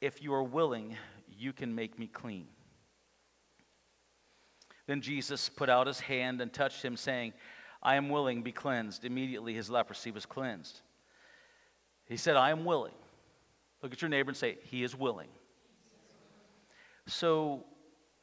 if 0.00 0.22
you 0.22 0.34
are 0.34 0.42
willing, 0.42 0.96
you 1.28 1.52
can 1.52 1.74
make 1.74 1.98
me 1.98 2.06
clean. 2.06 2.46
Then 4.86 5.00
Jesus 5.00 5.48
put 5.48 5.68
out 5.68 5.86
his 5.86 6.00
hand 6.00 6.40
and 6.40 6.52
touched 6.52 6.84
him, 6.84 6.96
saying, 6.96 7.32
I 7.82 7.96
am 7.96 8.08
willing, 8.08 8.42
be 8.42 8.52
cleansed. 8.52 9.04
Immediately 9.04 9.54
his 9.54 9.70
leprosy 9.70 10.10
was 10.10 10.26
cleansed. 10.26 10.80
He 12.06 12.16
said, 12.16 12.36
I 12.36 12.50
am 12.50 12.64
willing. 12.64 12.94
Look 13.82 13.92
at 13.92 14.02
your 14.02 14.08
neighbor 14.08 14.30
and 14.30 14.36
say, 14.36 14.58
He 14.64 14.82
is 14.82 14.96
willing. 14.96 15.28
So 17.06 17.64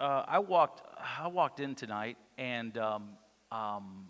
uh, 0.01 0.25
I 0.27 0.39
walked 0.39 0.81
I 1.19 1.27
walked 1.27 1.59
in 1.59 1.75
tonight 1.75 2.17
and 2.37 2.75
um, 2.79 3.09
um, 3.51 4.07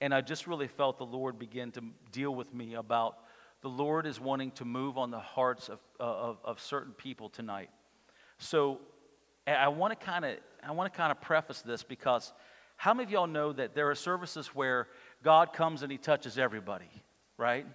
and 0.00 0.14
I 0.14 0.20
just 0.20 0.46
really 0.46 0.68
felt 0.68 0.98
the 0.98 1.04
Lord 1.04 1.36
begin 1.36 1.72
to 1.72 1.82
deal 2.12 2.32
with 2.32 2.54
me 2.54 2.74
about 2.74 3.18
the 3.60 3.68
Lord 3.68 4.06
is 4.06 4.20
wanting 4.20 4.52
to 4.52 4.64
move 4.64 4.98
on 4.98 5.10
the 5.10 5.18
hearts 5.18 5.68
of, 5.68 5.80
uh, 5.98 6.04
of, 6.04 6.38
of 6.44 6.60
certain 6.60 6.92
people 6.92 7.28
tonight. 7.28 7.70
So 8.38 8.80
I 9.48 9.68
want 9.68 9.98
to 9.98 10.06
kind 10.06 10.24
of 10.24 10.36
I 10.62 10.70
want 10.70 10.92
to 10.92 10.96
kind 10.96 11.10
of 11.10 11.20
preface 11.20 11.60
this 11.60 11.82
because 11.82 12.32
how 12.76 12.94
many 12.94 13.04
of 13.04 13.10
y'all 13.10 13.26
know 13.26 13.52
that 13.52 13.74
there 13.74 13.90
are 13.90 13.96
services 13.96 14.46
where 14.48 14.86
God 15.24 15.52
comes 15.52 15.82
and 15.82 15.90
He 15.90 15.98
touches 15.98 16.38
everybody, 16.38 16.90
right? 17.36 17.66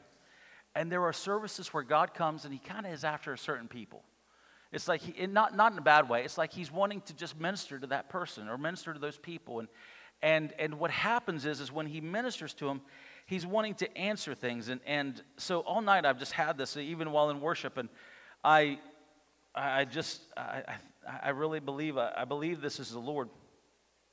And 0.73 0.89
there 0.89 1.03
are 1.03 1.13
services 1.13 1.73
where 1.73 1.83
God 1.83 2.13
comes 2.13 2.45
and 2.45 2.53
He 2.53 2.59
kind 2.59 2.85
of 2.85 2.94
is 2.94 3.03
after 3.03 3.35
certain 3.35 3.68
people. 3.68 4.03
It's 4.71 4.87
like, 4.87 5.01
he, 5.01 5.27
not, 5.27 5.55
not 5.55 5.71
in 5.71 5.77
a 5.77 5.81
bad 5.81 6.09
way, 6.09 6.23
it's 6.23 6.37
like 6.37 6.51
he's 6.51 6.71
wanting 6.71 7.01
to 7.01 7.13
just 7.13 7.39
minister 7.39 7.79
to 7.79 7.87
that 7.87 8.09
person 8.09 8.49
or 8.49 8.57
minister 8.57 8.93
to 8.93 8.99
those 8.99 9.17
people. 9.17 9.59
And, 9.59 9.67
and, 10.21 10.53
and 10.59 10.79
what 10.79 10.91
happens 10.91 11.45
is, 11.45 11.61
is 11.61 11.71
when 11.71 11.85
he 11.85 12.01
ministers 12.01 12.53
to 12.55 12.65
them, 12.65 12.81
he's 13.25 13.45
wanting 13.45 13.75
to 13.75 13.97
answer 13.97 14.35
things. 14.35 14.69
And, 14.69 14.81
and 14.85 15.21
so 15.37 15.59
all 15.61 15.81
night 15.81 16.05
I've 16.05 16.19
just 16.19 16.33
had 16.33 16.57
this, 16.57 16.75
even 16.75 17.11
while 17.11 17.29
in 17.29 17.39
worship. 17.39 17.77
And 17.77 17.89
I, 18.43 18.79
I 19.55 19.85
just, 19.85 20.21
I, 20.35 20.63
I 21.21 21.29
really 21.29 21.59
believe, 21.59 21.97
I 21.97 22.25
believe 22.25 22.61
this 22.61 22.79
is 22.79 22.91
the 22.91 22.99
Lord. 22.99 23.29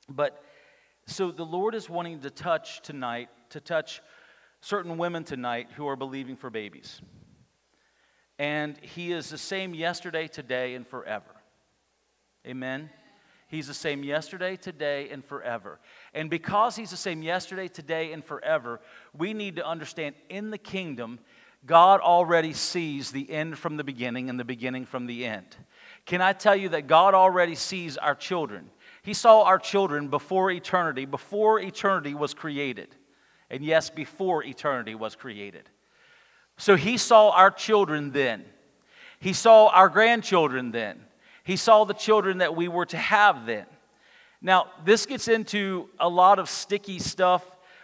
But 0.07 0.41
so 1.07 1.31
the 1.31 1.45
Lord 1.45 1.75
is 1.75 1.89
wanting 1.89 2.21
to 2.21 2.29
touch 2.29 2.81
tonight, 2.81 3.29
to 3.49 3.59
touch 3.59 4.01
certain 4.61 4.97
women 4.97 5.23
tonight 5.23 5.67
who 5.75 5.87
are 5.87 5.95
believing 5.95 6.35
for 6.35 6.49
babies. 6.49 7.01
And 8.37 8.77
He 8.81 9.11
is 9.11 9.29
the 9.29 9.37
same 9.37 9.73
yesterday, 9.73 10.27
today, 10.27 10.75
and 10.75 10.85
forever. 10.85 11.31
Amen? 12.45 12.89
He's 13.47 13.67
the 13.67 13.73
same 13.73 14.03
yesterday, 14.03 14.55
today, 14.55 15.09
and 15.09 15.23
forever. 15.23 15.79
And 16.13 16.29
because 16.29 16.75
He's 16.75 16.91
the 16.91 16.97
same 16.97 17.21
yesterday, 17.21 17.67
today, 17.67 18.11
and 18.11 18.23
forever, 18.23 18.81
we 19.17 19.33
need 19.33 19.55
to 19.57 19.65
understand 19.65 20.15
in 20.29 20.49
the 20.49 20.57
kingdom, 20.57 21.19
God 21.65 22.01
already 22.01 22.53
sees 22.53 23.11
the 23.11 23.29
end 23.29 23.57
from 23.57 23.77
the 23.77 23.83
beginning 23.83 24.29
and 24.29 24.39
the 24.39 24.45
beginning 24.45 24.85
from 24.85 25.07
the 25.07 25.25
end. 25.25 25.55
Can 26.05 26.21
I 26.21 26.33
tell 26.33 26.55
you 26.55 26.69
that 26.69 26.87
God 26.87 27.13
already 27.13 27.55
sees 27.55 27.97
our 27.97 28.13
children? 28.13 28.69
He 29.01 29.13
saw 29.13 29.43
our 29.43 29.57
children 29.57 30.07
before 30.07 30.51
eternity, 30.51 31.05
before 31.05 31.59
eternity 31.59 32.13
was 32.13 32.33
created. 32.33 32.95
And 33.49 33.63
yes, 33.63 33.89
before 33.89 34.43
eternity 34.43 34.95
was 34.95 35.15
created. 35.15 35.69
So 36.57 36.75
he 36.75 36.97
saw 36.97 37.31
our 37.31 37.51
children 37.51 38.11
then. 38.11 38.45
He 39.19 39.33
saw 39.33 39.67
our 39.67 39.89
grandchildren 39.89 40.71
then. 40.71 40.99
He 41.43 41.57
saw 41.57 41.83
the 41.83 41.93
children 41.93 42.39
that 42.39 42.55
we 42.55 42.67
were 42.67 42.85
to 42.87 42.97
have 42.97 43.45
then. 43.45 43.65
Now, 44.41 44.67
this 44.83 45.05
gets 45.05 45.27
into 45.27 45.89
a 45.99 46.07
lot 46.07 46.39
of 46.39 46.49
sticky 46.49 46.99
stuff 46.99 47.43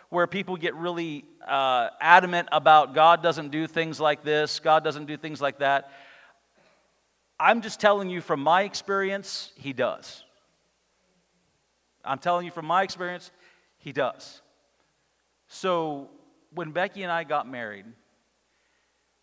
where 0.09 0.27
people 0.27 0.57
get 0.57 0.75
really 0.75 1.25
uh, 1.47 1.89
adamant 1.99 2.49
about 2.51 2.93
God 2.93 3.23
doesn't 3.23 3.49
do 3.49 3.65
things 3.65 3.99
like 3.99 4.23
this, 4.23 4.59
God 4.59 4.83
doesn't 4.83 5.05
do 5.05 5.17
things 5.17 5.41
like 5.41 5.59
that. 5.59 5.91
I'm 7.39 7.61
just 7.61 7.79
telling 7.79 8.09
you 8.09 8.21
from 8.21 8.41
my 8.41 8.63
experience, 8.63 9.51
He 9.55 9.73
does. 9.73 10.23
I'm 12.05 12.19
telling 12.19 12.45
you 12.45 12.51
from 12.51 12.65
my 12.65 12.83
experience, 12.83 13.31
He 13.79 13.91
does. 13.91 14.41
So, 15.47 16.09
when 16.53 16.71
Becky 16.71 17.03
and 17.03 17.11
I 17.11 17.23
got 17.23 17.49
married, 17.49 17.85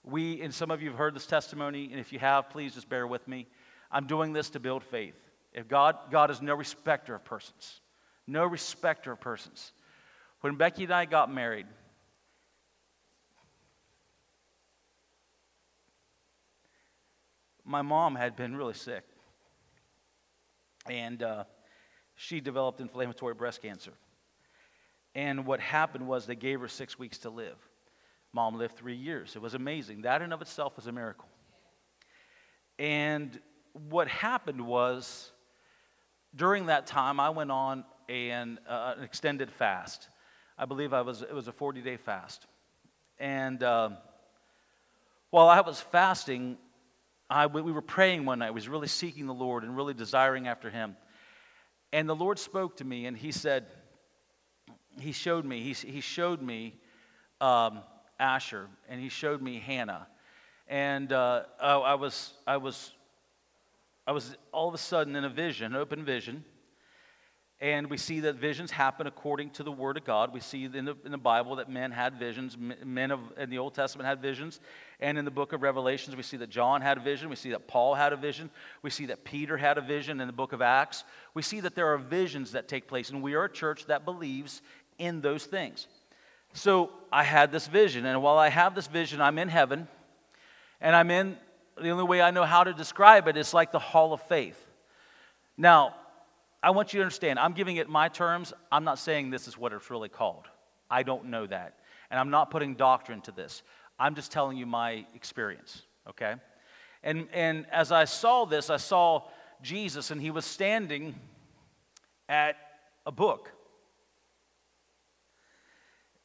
we, 0.08 0.40
and 0.42 0.52
some 0.52 0.70
of 0.70 0.82
you 0.82 0.88
have 0.88 0.98
heard 0.98 1.14
this 1.14 1.26
testimony, 1.26 1.88
and 1.90 2.00
if 2.00 2.12
you 2.12 2.18
have, 2.18 2.50
please 2.50 2.74
just 2.74 2.88
bear 2.88 3.06
with 3.06 3.26
me. 3.28 3.46
I'm 3.90 4.06
doing 4.06 4.32
this 4.32 4.50
to 4.50 4.60
build 4.60 4.82
faith. 4.84 5.14
If 5.52 5.68
God, 5.68 5.96
God 6.10 6.30
is 6.30 6.42
no 6.42 6.54
respecter 6.54 7.14
of 7.14 7.24
persons, 7.24 7.80
no 8.26 8.44
respecter 8.44 9.12
of 9.12 9.20
persons. 9.20 9.72
When 10.40 10.56
Becky 10.56 10.84
and 10.84 10.92
I 10.92 11.04
got 11.04 11.32
married, 11.32 11.66
my 17.64 17.82
mom 17.82 18.14
had 18.14 18.36
been 18.36 18.56
really 18.56 18.74
sick. 18.74 19.04
And 20.88 21.22
uh, 21.22 21.44
she 22.14 22.40
developed 22.40 22.80
inflammatory 22.80 23.34
breast 23.34 23.60
cancer. 23.60 23.92
And 25.14 25.44
what 25.44 25.60
happened 25.60 26.06
was 26.06 26.26
they 26.26 26.34
gave 26.34 26.60
her 26.60 26.68
six 26.68 26.98
weeks 26.98 27.18
to 27.18 27.30
live. 27.30 27.56
Mom 28.32 28.56
lived 28.56 28.76
three 28.76 28.96
years. 28.96 29.36
It 29.36 29.42
was 29.42 29.54
amazing. 29.54 30.02
That 30.02 30.22
in 30.22 30.32
of 30.32 30.42
itself 30.42 30.76
was 30.76 30.86
a 30.86 30.92
miracle. 30.92 31.28
And 32.78 33.38
what 33.88 34.08
happened 34.08 34.60
was 34.60 35.32
during 36.34 36.66
that 36.66 36.86
time, 36.86 37.20
I 37.20 37.30
went 37.30 37.50
on 37.50 37.84
an, 38.08 38.60
uh, 38.68 38.94
an 38.98 39.04
extended 39.04 39.50
fast. 39.50 40.08
I 40.56 40.64
believe 40.64 40.92
I 40.92 41.02
was, 41.02 41.22
it 41.22 41.32
was 41.32 41.48
a 41.48 41.52
40 41.52 41.80
day 41.80 41.96
fast. 41.96 42.46
And 43.18 43.62
uh, 43.62 43.90
while 45.30 45.48
I 45.48 45.60
was 45.60 45.80
fasting, 45.80 46.58
I, 47.30 47.46
we 47.46 47.72
were 47.72 47.82
praying 47.82 48.24
one 48.24 48.38
night. 48.38 48.48
I 48.48 48.50
was 48.50 48.68
really 48.68 48.88
seeking 48.88 49.26
the 49.26 49.34
Lord 49.34 49.64
and 49.64 49.76
really 49.76 49.94
desiring 49.94 50.48
after 50.48 50.70
Him. 50.70 50.96
And 51.92 52.08
the 52.08 52.16
Lord 52.16 52.38
spoke 52.38 52.76
to 52.78 52.84
me 52.84 53.06
and 53.06 53.16
He 53.16 53.32
said, 53.32 53.66
He 55.00 55.12
showed 55.12 55.44
me, 55.44 55.62
He, 55.62 55.72
he 55.72 56.00
showed 56.00 56.40
me 56.40 56.74
um, 57.40 57.80
Asher 58.18 58.68
and 58.88 59.00
He 59.00 59.08
showed 59.08 59.42
me 59.42 59.58
Hannah. 59.58 60.06
And 60.68 61.12
uh, 61.12 61.44
I, 61.60 61.74
I, 61.74 61.94
was, 61.94 62.34
I, 62.46 62.58
was, 62.58 62.92
I 64.06 64.12
was 64.12 64.36
all 64.52 64.68
of 64.68 64.74
a 64.74 64.78
sudden 64.78 65.16
in 65.16 65.24
a 65.24 65.30
vision, 65.30 65.74
open 65.74 66.04
vision. 66.04 66.44
And 67.60 67.90
we 67.90 67.96
see 67.96 68.20
that 68.20 68.36
visions 68.36 68.70
happen 68.70 69.08
according 69.08 69.50
to 69.50 69.64
the 69.64 69.72
Word 69.72 69.96
of 69.96 70.04
God. 70.04 70.32
We 70.32 70.38
see 70.38 70.66
in 70.66 70.84
the, 70.84 70.96
in 71.04 71.10
the 71.10 71.18
Bible 71.18 71.56
that 71.56 71.68
men 71.68 71.90
had 71.90 72.14
visions. 72.14 72.56
Men 72.56 73.10
of, 73.10 73.20
in 73.36 73.50
the 73.50 73.58
Old 73.58 73.74
Testament 73.74 74.06
had 74.06 74.22
visions. 74.22 74.60
And 75.00 75.18
in 75.18 75.24
the 75.24 75.30
book 75.32 75.52
of 75.52 75.62
Revelations, 75.62 76.14
we 76.14 76.22
see 76.22 76.36
that 76.36 76.50
John 76.50 76.82
had 76.82 76.98
a 76.98 77.00
vision. 77.00 77.28
We 77.28 77.34
see 77.34 77.50
that 77.50 77.66
Paul 77.66 77.96
had 77.96 78.12
a 78.12 78.16
vision. 78.16 78.48
We 78.82 78.90
see 78.90 79.06
that 79.06 79.24
Peter 79.24 79.56
had 79.56 79.76
a 79.76 79.80
vision 79.80 80.20
in 80.20 80.28
the 80.28 80.32
book 80.32 80.52
of 80.52 80.62
Acts. 80.62 81.02
We 81.34 81.42
see 81.42 81.58
that 81.60 81.74
there 81.74 81.92
are 81.92 81.98
visions 81.98 82.52
that 82.52 82.68
take 82.68 82.86
place. 82.86 83.10
And 83.10 83.24
we 83.24 83.34
are 83.34 83.44
a 83.44 83.52
church 83.52 83.86
that 83.86 84.04
believes 84.04 84.62
in 84.98 85.20
those 85.20 85.44
things. 85.44 85.88
So 86.58 86.90
I 87.12 87.22
had 87.22 87.52
this 87.52 87.66
vision. 87.66 88.04
And 88.04 88.20
while 88.22 88.36
I 88.36 88.48
have 88.48 88.74
this 88.74 88.88
vision, 88.88 89.20
I'm 89.20 89.38
in 89.38 89.48
heaven. 89.48 89.88
And 90.80 90.94
I'm 90.94 91.10
in, 91.10 91.36
the 91.80 91.90
only 91.90 92.04
way 92.04 92.20
I 92.20 92.30
know 92.30 92.44
how 92.44 92.64
to 92.64 92.72
describe 92.72 93.28
it 93.28 93.36
is 93.36 93.54
like 93.54 93.72
the 93.72 93.78
hall 93.78 94.12
of 94.12 94.20
faith. 94.22 94.60
Now, 95.56 95.94
I 96.62 96.70
want 96.70 96.92
you 96.92 96.98
to 96.98 97.04
understand, 97.04 97.38
I'm 97.38 97.52
giving 97.52 97.76
it 97.76 97.88
my 97.88 98.08
terms. 98.08 98.52
I'm 98.72 98.84
not 98.84 98.98
saying 98.98 99.30
this 99.30 99.46
is 99.46 99.56
what 99.56 99.72
it's 99.72 99.90
really 99.90 100.08
called. 100.08 100.46
I 100.90 101.04
don't 101.04 101.26
know 101.26 101.46
that. 101.46 101.74
And 102.10 102.18
I'm 102.18 102.30
not 102.30 102.50
putting 102.50 102.74
doctrine 102.74 103.20
to 103.22 103.32
this. 103.32 103.62
I'm 103.98 104.14
just 104.14 104.32
telling 104.32 104.56
you 104.56 104.66
my 104.66 105.04
experience, 105.14 105.82
okay? 106.08 106.34
And, 107.02 107.28
and 107.32 107.66
as 107.70 107.92
I 107.92 108.04
saw 108.04 108.44
this, 108.44 108.70
I 108.70 108.76
saw 108.78 109.22
Jesus, 109.62 110.10
and 110.10 110.20
he 110.20 110.30
was 110.30 110.44
standing 110.44 111.14
at 112.28 112.56
a 113.06 113.12
book. 113.12 113.52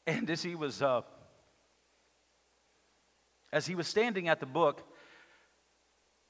And 0.06 0.28
as 0.28 0.42
he 0.42 0.54
was, 0.54 0.82
uh, 0.82 1.00
as 3.52 3.66
he 3.66 3.74
was 3.74 3.86
standing 3.86 4.28
at 4.28 4.38
the 4.38 4.46
book, 4.46 4.82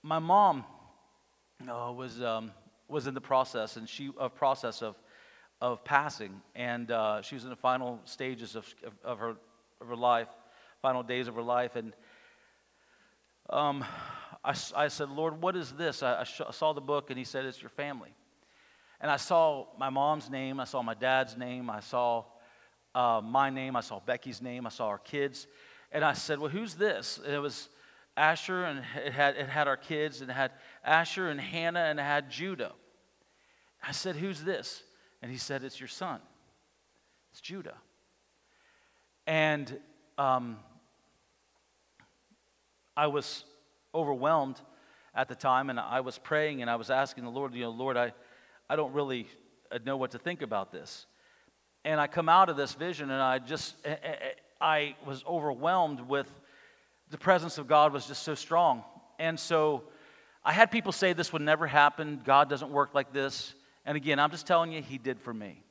my 0.02 0.20
mom 0.20 0.64
uh, 1.68 1.92
was 1.92 2.22
um, 2.22 2.52
was 2.88 3.06
in 3.06 3.14
the 3.14 3.20
process 3.20 3.76
and 3.76 3.88
she 3.88 4.10
of 4.16 4.34
process 4.34 4.82
of 4.82 4.96
of 5.60 5.84
passing. 5.84 6.40
And 6.54 6.90
uh, 6.90 7.22
she 7.22 7.34
was 7.34 7.44
in 7.44 7.50
the 7.50 7.56
final 7.56 8.00
stages 8.04 8.54
of, 8.54 8.72
of, 8.84 8.92
of, 9.02 9.18
her 9.18 9.36
of 9.80 9.88
her 9.88 9.96
life 9.96 10.28
final 10.82 11.02
days 11.02 11.28
of 11.28 11.34
her 11.34 11.42
life. 11.42 11.76
And 11.76 11.94
um, 13.48 13.82
I, 14.44 14.54
I 14.76 14.88
said 14.88 15.08
lord 15.08 15.40
what 15.40 15.56
is 15.56 15.72
this? 15.72 16.02
I, 16.02 16.20
I, 16.20 16.24
sh- 16.24 16.42
I 16.46 16.52
saw 16.52 16.74
the 16.74 16.80
book 16.80 17.10
and 17.10 17.18
he 17.18 17.24
said 17.24 17.44
it's 17.44 17.60
your 17.60 17.70
family. 17.70 18.14
And 19.00 19.10
i 19.10 19.16
saw 19.16 19.66
my 19.78 19.90
mom's 19.90 20.30
name 20.30 20.60
i 20.60 20.64
saw 20.64 20.82
my 20.82 20.94
dad's 20.94 21.36
name 21.36 21.68
i 21.68 21.80
saw 21.80 22.24
uh, 22.94 23.20
my 23.22 23.50
name 23.50 23.76
i 23.76 23.80
saw 23.80 24.00
becky's 24.00 24.40
name 24.40 24.66
i 24.66 24.70
saw 24.70 24.86
our 24.86 24.98
kids 24.98 25.46
and 25.92 26.04
i 26.04 26.12
said 26.12 26.38
well 26.38 26.50
who's 26.50 26.74
this 26.74 27.18
and 27.24 27.34
it 27.34 27.40
was 27.40 27.68
Asher, 28.16 28.64
and 28.64 28.84
it 29.04 29.12
had, 29.12 29.36
it 29.36 29.48
had 29.48 29.66
our 29.66 29.76
kids, 29.76 30.20
and 30.20 30.30
it 30.30 30.34
had 30.34 30.52
Asher 30.84 31.30
and 31.30 31.40
Hannah, 31.40 31.80
and 31.80 31.98
it 31.98 32.02
had 32.02 32.30
Judah. 32.30 32.72
I 33.86 33.92
said, 33.92 34.16
Who's 34.16 34.42
this? 34.42 34.82
And 35.20 35.30
he 35.30 35.38
said, 35.38 35.64
It's 35.64 35.80
your 35.80 35.88
son. 35.88 36.20
It's 37.32 37.40
Judah. 37.40 37.76
And 39.26 39.80
um, 40.16 40.58
I 42.96 43.08
was 43.08 43.44
overwhelmed 43.94 44.60
at 45.14 45.28
the 45.28 45.34
time, 45.34 45.70
and 45.70 45.80
I 45.80 46.00
was 46.00 46.18
praying 46.18 46.62
and 46.62 46.70
I 46.70 46.76
was 46.76 46.90
asking 46.90 47.24
the 47.24 47.30
Lord, 47.30 47.54
you 47.54 47.62
know, 47.62 47.70
Lord, 47.70 47.96
I, 47.96 48.12
I 48.68 48.76
don't 48.76 48.92
really 48.92 49.28
know 49.84 49.96
what 49.96 50.12
to 50.12 50.18
think 50.18 50.42
about 50.42 50.70
this. 50.70 51.06
And 51.84 52.00
I 52.00 52.06
come 52.06 52.28
out 52.28 52.48
of 52.48 52.56
this 52.56 52.72
vision, 52.72 53.10
and 53.10 53.20
I 53.20 53.38
just, 53.38 53.74
I 54.60 54.96
was 55.04 55.22
overwhelmed 55.26 56.00
with 56.00 56.28
the 57.10 57.18
presence 57.18 57.58
of 57.58 57.68
God 57.68 57.92
was 57.92 58.06
just 58.06 58.22
so 58.22 58.34
strong. 58.34 58.82
And 59.18 59.38
so 59.38 59.84
I 60.44 60.52
had 60.52 60.70
people 60.70 60.92
say 60.92 61.12
this 61.12 61.32
would 61.32 61.42
never 61.42 61.66
happen. 61.66 62.20
God 62.24 62.48
doesn't 62.48 62.70
work 62.70 62.94
like 62.94 63.12
this. 63.12 63.54
And 63.84 63.96
again, 63.96 64.18
I'm 64.18 64.30
just 64.30 64.46
telling 64.46 64.72
you, 64.72 64.80
He 64.80 64.98
did 64.98 65.20
for 65.20 65.32
me. 65.32 65.62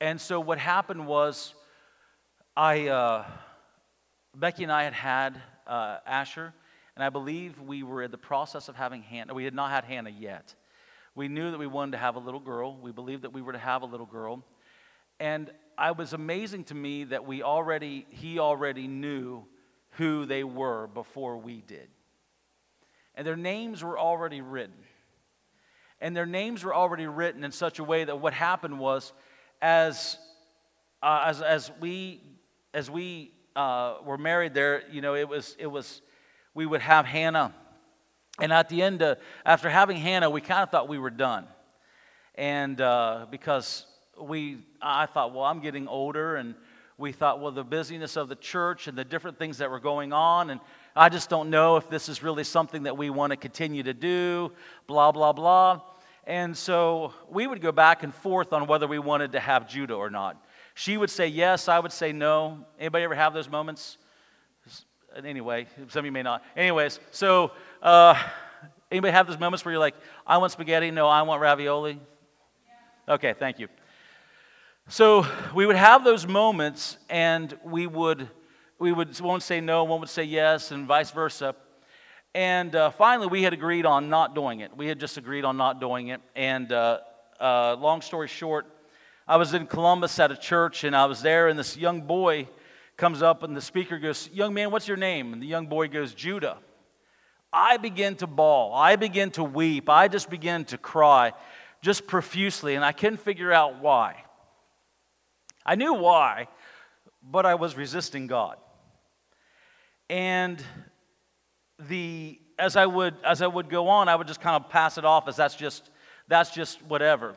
And 0.00 0.20
so 0.20 0.38
what 0.38 0.58
happened 0.58 1.06
was, 1.06 1.54
I, 2.56 2.88
uh, 2.88 3.24
Becky 4.36 4.62
and 4.62 4.70
I 4.70 4.84
had 4.84 4.92
had 4.92 5.42
uh, 5.66 5.98
Asher, 6.06 6.52
and 6.94 7.04
I 7.04 7.08
believe 7.08 7.60
we 7.60 7.82
were 7.82 8.02
in 8.02 8.10
the 8.10 8.18
process 8.18 8.68
of 8.68 8.76
having 8.76 9.02
Hannah. 9.02 9.32
We 9.32 9.44
had 9.44 9.54
not 9.54 9.70
had 9.70 9.84
Hannah 9.84 10.10
yet. 10.10 10.54
We 11.14 11.28
knew 11.28 11.50
that 11.50 11.58
we 11.58 11.66
wanted 11.66 11.92
to 11.92 11.98
have 11.98 12.16
a 12.16 12.20
little 12.20 12.40
girl. 12.40 12.76
We 12.76 12.92
believed 12.92 13.22
that 13.22 13.32
we 13.32 13.42
were 13.42 13.52
to 13.52 13.58
have 13.58 13.82
a 13.82 13.86
little 13.86 14.06
girl. 14.06 14.44
And 15.20 15.50
it 15.80 15.96
was 15.96 16.12
amazing 16.12 16.64
to 16.64 16.74
me 16.74 17.04
that 17.04 17.26
we 17.26 17.42
already, 17.42 18.06
he 18.10 18.38
already 18.38 18.86
knew 18.86 19.44
who 19.92 20.26
they 20.26 20.44
were 20.44 20.86
before 20.86 21.36
we 21.36 21.60
did. 21.60 21.88
And 23.14 23.26
their 23.26 23.36
names 23.36 23.82
were 23.82 23.98
already 23.98 24.40
written. 24.40 24.76
And 26.00 26.16
their 26.16 26.26
names 26.26 26.62
were 26.62 26.74
already 26.74 27.06
written 27.06 27.42
in 27.42 27.50
such 27.50 27.80
a 27.80 27.84
way 27.84 28.04
that 28.04 28.20
what 28.20 28.32
happened 28.32 28.78
was, 28.78 29.12
as, 29.60 30.18
uh, 31.02 31.24
as, 31.26 31.42
as 31.42 31.72
we, 31.80 32.22
as 32.72 32.88
we 32.88 33.32
uh, 33.56 33.96
were 34.04 34.18
married 34.18 34.54
there, 34.54 34.84
you 34.92 35.00
know, 35.00 35.16
it 35.16 35.28
was, 35.28 35.56
it 35.58 35.66
was, 35.66 36.00
we 36.54 36.64
would 36.64 36.80
have 36.80 37.04
Hannah. 37.04 37.52
And 38.40 38.52
at 38.52 38.68
the 38.68 38.82
end, 38.82 39.02
uh, 39.02 39.16
after 39.44 39.68
having 39.68 39.96
Hannah, 39.96 40.30
we 40.30 40.40
kind 40.40 40.62
of 40.62 40.70
thought 40.70 40.88
we 40.88 40.98
were 40.98 41.10
done. 41.10 41.48
And 42.36 42.80
uh, 42.80 43.26
because 43.32 43.84
we, 44.20 44.58
I 44.80 45.06
thought, 45.06 45.34
well, 45.34 45.44
I'm 45.44 45.60
getting 45.60 45.88
older 45.88 46.36
and 46.36 46.54
we 46.98 47.12
thought, 47.12 47.40
well, 47.40 47.52
the 47.52 47.64
busyness 47.64 48.16
of 48.16 48.28
the 48.28 48.34
church 48.34 48.88
and 48.88 48.98
the 48.98 49.04
different 49.04 49.38
things 49.38 49.58
that 49.58 49.70
were 49.70 49.78
going 49.78 50.12
on, 50.12 50.50
and 50.50 50.60
I 50.96 51.08
just 51.08 51.30
don't 51.30 51.48
know 51.48 51.76
if 51.76 51.88
this 51.88 52.08
is 52.08 52.22
really 52.24 52.42
something 52.42 52.82
that 52.82 52.96
we 52.96 53.08
want 53.08 53.30
to 53.30 53.36
continue 53.36 53.84
to 53.84 53.94
do, 53.94 54.50
blah, 54.88 55.12
blah, 55.12 55.32
blah. 55.32 55.80
And 56.26 56.56
so 56.56 57.14
we 57.30 57.46
would 57.46 57.60
go 57.60 57.70
back 57.70 58.02
and 58.02 58.12
forth 58.12 58.52
on 58.52 58.66
whether 58.66 58.88
we 58.88 58.98
wanted 58.98 59.32
to 59.32 59.40
have 59.40 59.68
Judah 59.68 59.94
or 59.94 60.10
not. 60.10 60.44
She 60.74 60.96
would 60.96 61.10
say 61.10 61.28
yes, 61.28 61.68
I 61.68 61.78
would 61.78 61.92
say 61.92 62.12
no. 62.12 62.66
Anybody 62.78 63.04
ever 63.04 63.14
have 63.14 63.32
those 63.32 63.48
moments? 63.48 63.96
Anyway, 65.24 65.66
some 65.88 66.00
of 66.00 66.04
you 66.04 66.12
may 66.12 66.22
not. 66.22 66.44
Anyways, 66.56 67.00
so 67.12 67.52
uh, 67.80 68.20
anybody 68.90 69.12
have 69.12 69.26
those 69.26 69.38
moments 69.38 69.64
where 69.64 69.72
you're 69.72 69.80
like, 69.80 69.94
I 70.26 70.36
want 70.38 70.52
spaghetti, 70.52 70.90
no, 70.90 71.08
I 71.08 71.22
want 71.22 71.40
ravioli? 71.40 71.98
Okay, 73.08 73.34
thank 73.38 73.58
you. 73.58 73.68
So 74.90 75.26
we 75.54 75.66
would 75.66 75.76
have 75.76 76.02
those 76.02 76.26
moments, 76.26 76.96
and 77.10 77.54
we 77.62 77.86
would, 77.86 78.26
we 78.78 78.90
would, 78.90 79.20
one 79.20 79.34
would 79.34 79.42
say 79.42 79.60
no, 79.60 79.84
one 79.84 80.00
would 80.00 80.08
say 80.08 80.24
yes, 80.24 80.70
and 80.70 80.86
vice 80.86 81.10
versa. 81.10 81.54
And 82.34 82.74
uh, 82.74 82.88
finally, 82.92 83.26
we 83.26 83.42
had 83.42 83.52
agreed 83.52 83.84
on 83.84 84.08
not 84.08 84.34
doing 84.34 84.60
it. 84.60 84.74
We 84.74 84.86
had 84.86 84.98
just 84.98 85.18
agreed 85.18 85.44
on 85.44 85.58
not 85.58 85.78
doing 85.78 86.08
it. 86.08 86.22
And 86.34 86.72
uh, 86.72 87.00
uh, 87.38 87.76
long 87.78 88.00
story 88.00 88.28
short, 88.28 88.64
I 89.26 89.36
was 89.36 89.52
in 89.52 89.66
Columbus 89.66 90.18
at 90.20 90.32
a 90.32 90.36
church, 90.38 90.84
and 90.84 90.96
I 90.96 91.04
was 91.04 91.20
there, 91.20 91.48
and 91.48 91.58
this 91.58 91.76
young 91.76 92.00
boy 92.00 92.48
comes 92.96 93.20
up, 93.20 93.42
and 93.42 93.54
the 93.54 93.60
speaker 93.60 93.98
goes, 93.98 94.30
Young 94.32 94.54
man, 94.54 94.70
what's 94.70 94.88
your 94.88 94.96
name? 94.96 95.34
And 95.34 95.42
the 95.42 95.46
young 95.46 95.66
boy 95.66 95.88
goes, 95.88 96.14
Judah. 96.14 96.56
I 97.52 97.76
begin 97.76 98.16
to 98.16 98.26
bawl. 98.26 98.72
I 98.74 98.96
begin 98.96 99.32
to 99.32 99.44
weep. 99.44 99.90
I 99.90 100.08
just 100.08 100.30
begin 100.30 100.64
to 100.66 100.78
cry 100.78 101.34
just 101.82 102.06
profusely, 102.06 102.74
and 102.74 102.82
I 102.82 102.92
couldn't 102.92 103.18
figure 103.18 103.52
out 103.52 103.82
why. 103.82 104.24
I 105.68 105.74
knew 105.74 105.92
why, 105.92 106.48
but 107.22 107.44
I 107.44 107.54
was 107.56 107.76
resisting 107.76 108.26
God. 108.26 108.56
And 110.08 110.64
the 111.78 112.40
as 112.58 112.74
I 112.74 112.86
would 112.86 113.14
as 113.22 113.42
I 113.42 113.48
would 113.48 113.68
go 113.68 113.88
on, 113.88 114.08
I 114.08 114.16
would 114.16 114.26
just 114.26 114.40
kind 114.40 114.56
of 114.56 114.70
pass 114.70 114.96
it 114.96 115.04
off 115.04 115.28
as 115.28 115.36
that's 115.36 115.54
just 115.54 115.90
that's 116.26 116.52
just 116.52 116.82
whatever. 116.84 117.34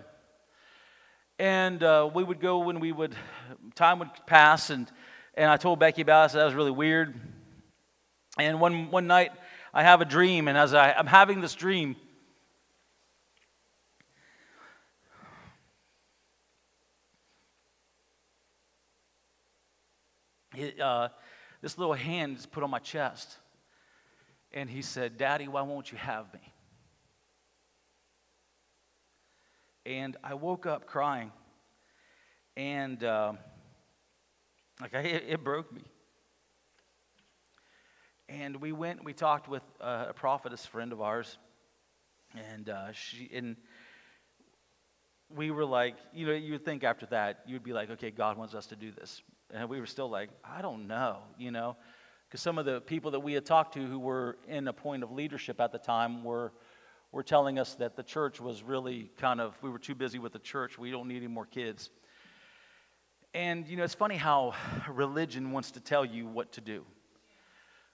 And 1.39 1.83
uh, 1.83 2.09
we 2.13 2.23
would 2.23 2.39
go 2.39 2.59
when 2.59 2.79
we 2.79 2.93
would 2.93 3.13
time 3.75 3.99
would 3.99 4.11
pass, 4.25 4.69
and 4.69 4.89
and 5.33 5.51
I 5.51 5.57
told 5.57 5.79
Becky 5.79 6.01
about 6.01 6.29
it. 6.29 6.31
So 6.31 6.37
that 6.37 6.45
was 6.45 6.53
really 6.53 6.71
weird. 6.71 7.13
And 8.39 8.61
one 8.61 8.91
one 8.91 9.07
night 9.07 9.33
I 9.73 9.83
have 9.83 9.99
a 9.99 10.05
dream, 10.05 10.47
and 10.47 10.57
as 10.57 10.73
I, 10.73 10.93
I'm 10.93 11.05
having 11.05 11.41
this 11.41 11.53
dream, 11.53 11.97
uh, 20.79 21.09
this 21.61 21.77
little 21.77 21.93
hand 21.93 22.37
is 22.37 22.45
put 22.45 22.63
on 22.63 22.69
my 22.69 22.79
chest. 22.79 23.37
And 24.53 24.69
he 24.69 24.81
said, 24.81 25.17
Daddy, 25.17 25.47
why 25.47 25.61
won't 25.61 25.91
you 25.91 25.97
have 25.97 26.33
me? 26.33 26.39
And 29.85 30.17
I 30.23 30.33
woke 30.33 30.65
up 30.65 30.85
crying. 30.85 31.31
And 32.57 33.03
uh, 33.03 33.33
like 34.81 34.93
I, 34.93 34.99
it, 34.99 35.43
broke 35.43 35.71
me. 35.71 35.83
And 38.27 38.57
we 38.57 38.71
went 38.71 39.03
we 39.03 39.13
talked 39.13 39.47
with 39.47 39.63
uh, 39.79 40.07
a 40.09 40.13
prophetess 40.13 40.65
friend 40.65 40.91
of 40.91 41.01
ours. 41.01 41.37
And 42.49 42.69
uh, 42.69 42.91
she, 42.91 43.29
and 43.33 43.55
we 45.35 45.51
were 45.51 45.65
like, 45.65 45.95
you 46.13 46.25
know, 46.25 46.33
you 46.33 46.53
would 46.53 46.65
think 46.65 46.83
after 46.83 47.05
that, 47.07 47.41
you'd 47.45 47.63
be 47.63 47.73
like, 47.73 47.89
okay, 47.91 48.11
God 48.11 48.37
wants 48.37 48.53
us 48.53 48.67
to 48.67 48.75
do 48.75 48.91
this. 48.91 49.21
And 49.53 49.69
we 49.69 49.79
were 49.79 49.85
still 49.85 50.09
like, 50.09 50.29
I 50.43 50.61
don't 50.61 50.87
know, 50.87 51.17
you 51.37 51.51
know, 51.51 51.75
because 52.27 52.41
some 52.41 52.57
of 52.57 52.65
the 52.65 52.79
people 52.79 53.11
that 53.11 53.19
we 53.19 53.33
had 53.33 53.45
talked 53.45 53.73
to 53.73 53.85
who 53.85 53.99
were 53.99 54.37
in 54.47 54.67
a 54.67 54.73
point 54.73 55.03
of 55.03 55.11
leadership 55.11 55.59
at 55.59 55.71
the 55.71 55.77
time 55.77 56.23
were, 56.23 56.53
were 57.11 57.23
telling 57.23 57.59
us 57.59 57.75
that 57.75 57.95
the 57.95 58.03
church 58.03 58.39
was 58.39 58.63
really 58.63 59.11
kind 59.17 59.41
of, 59.41 59.57
we 59.61 59.69
were 59.69 59.79
too 59.79 59.95
busy 59.95 60.19
with 60.19 60.31
the 60.31 60.39
church. 60.39 60.77
We 60.77 60.91
don't 60.91 61.07
need 61.07 61.17
any 61.17 61.27
more 61.27 61.45
kids. 61.45 61.89
And, 63.33 63.67
you 63.67 63.77
know, 63.77 63.83
it's 63.83 63.93
funny 63.95 64.17
how 64.17 64.53
religion 64.89 65.51
wants 65.51 65.71
to 65.71 65.79
tell 65.79 66.05
you 66.05 66.27
what 66.27 66.53
to 66.53 66.61
do, 66.61 66.85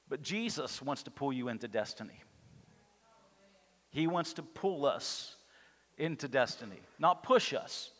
but 0.09 0.21
Jesus 0.21 0.81
wants 0.81 1.03
to 1.03 1.11
pull 1.11 1.31
you 1.31 1.47
into 1.47 1.67
destiny. 1.67 2.23
He 3.89 4.07
wants 4.07 4.33
to 4.33 4.43
pull 4.43 4.85
us 4.85 5.35
into 5.97 6.27
destiny, 6.27 6.79
not 6.99 7.23
push 7.23 7.53
us, 7.53 7.91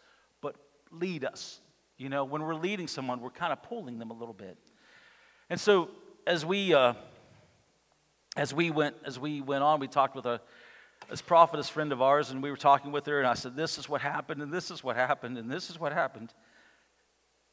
but 0.41 0.55
lead 0.91 1.25
us. 1.25 1.59
You 1.97 2.09
know, 2.09 2.25
when 2.25 2.43
we're 2.43 2.55
leading 2.55 2.87
someone, 2.87 3.21
we're 3.21 3.29
kind 3.29 3.51
of 3.51 3.63
pulling 3.63 3.97
them 3.97 4.11
a 4.11 4.13
little 4.13 4.33
bit. 4.33 4.57
And 5.49 5.59
so 5.59 5.89
as 6.25 6.45
we 6.45 6.73
uh, 6.73 6.93
as 8.35 8.53
we 8.53 8.69
went 8.69 8.95
as 9.05 9.19
we 9.19 9.41
went 9.41 9.63
on, 9.63 9.79
we 9.79 9.87
talked 9.87 10.15
with 10.15 10.25
a 10.25 10.41
this 11.09 11.21
prophetess 11.21 11.69
friend 11.69 11.91
of 11.91 12.01
ours, 12.01 12.31
and 12.31 12.43
we 12.43 12.49
were 12.49 12.57
talking 12.57 12.91
with 12.91 13.05
her, 13.05 13.19
and 13.19 13.27
I 13.27 13.33
said, 13.33 13.55
This 13.55 13.77
is 13.77 13.87
what 13.87 14.01
happened, 14.01 14.41
and 14.41 14.51
this 14.51 14.69
is 14.71 14.83
what 14.83 14.95
happened, 14.95 15.37
and 15.37 15.49
this 15.49 15.69
is 15.69 15.79
what 15.79 15.93
happened. 15.93 16.33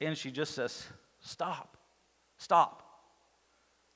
And 0.00 0.16
she 0.16 0.30
just 0.30 0.54
says, 0.54 0.86
Stop. 1.20 1.76
Stop. 2.36 2.82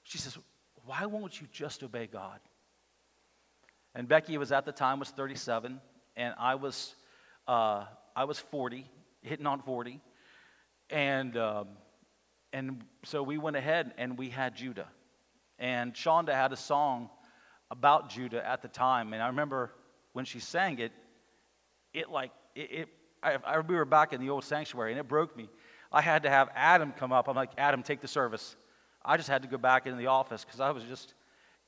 She 0.04 0.18
says, 0.18 0.38
Why 0.84 1.06
won't 1.06 1.40
you 1.40 1.48
just 1.52 1.82
obey 1.82 2.06
God? 2.06 2.38
And 3.94 4.06
Becky 4.06 4.38
was 4.38 4.52
at 4.52 4.64
the 4.64 4.72
time 4.72 5.00
was 5.00 5.10
37, 5.10 5.80
and 6.16 6.34
I 6.38 6.54
was 6.54 6.94
uh, 7.48 7.84
I 8.14 8.24
was 8.24 8.38
40, 8.38 8.86
hitting 9.22 9.46
on 9.46 9.60
40, 9.62 10.00
and 10.90 11.36
um, 11.36 11.68
and 12.52 12.82
so 13.04 13.22
we 13.22 13.38
went 13.38 13.56
ahead 13.56 13.92
and 13.98 14.18
we 14.18 14.30
had 14.30 14.56
Judah, 14.56 14.88
and 15.58 15.94
Shonda 15.94 16.32
had 16.32 16.52
a 16.52 16.56
song 16.56 17.10
about 17.70 18.10
Judah 18.10 18.46
at 18.46 18.62
the 18.62 18.68
time, 18.68 19.12
and 19.12 19.22
I 19.22 19.28
remember 19.28 19.72
when 20.12 20.24
she 20.24 20.40
sang 20.40 20.78
it, 20.78 20.92
it 21.92 22.10
like 22.10 22.32
it. 22.54 22.70
it 22.70 22.88
I, 23.20 23.36
I, 23.44 23.58
we 23.60 23.74
were 23.74 23.84
back 23.84 24.12
in 24.12 24.20
the 24.20 24.30
old 24.30 24.44
sanctuary, 24.44 24.92
and 24.92 25.00
it 25.00 25.08
broke 25.08 25.36
me. 25.36 25.48
I 25.90 26.02
had 26.02 26.22
to 26.24 26.30
have 26.30 26.50
Adam 26.54 26.92
come 26.92 27.12
up. 27.12 27.28
I'm 27.28 27.36
like, 27.36 27.50
Adam, 27.58 27.82
take 27.82 28.00
the 28.00 28.08
service. 28.08 28.56
I 29.04 29.16
just 29.16 29.28
had 29.28 29.42
to 29.42 29.48
go 29.48 29.58
back 29.58 29.86
into 29.86 29.98
the 29.98 30.08
office 30.08 30.44
because 30.44 30.60
I 30.60 30.70
was 30.70 30.84
just, 30.84 31.14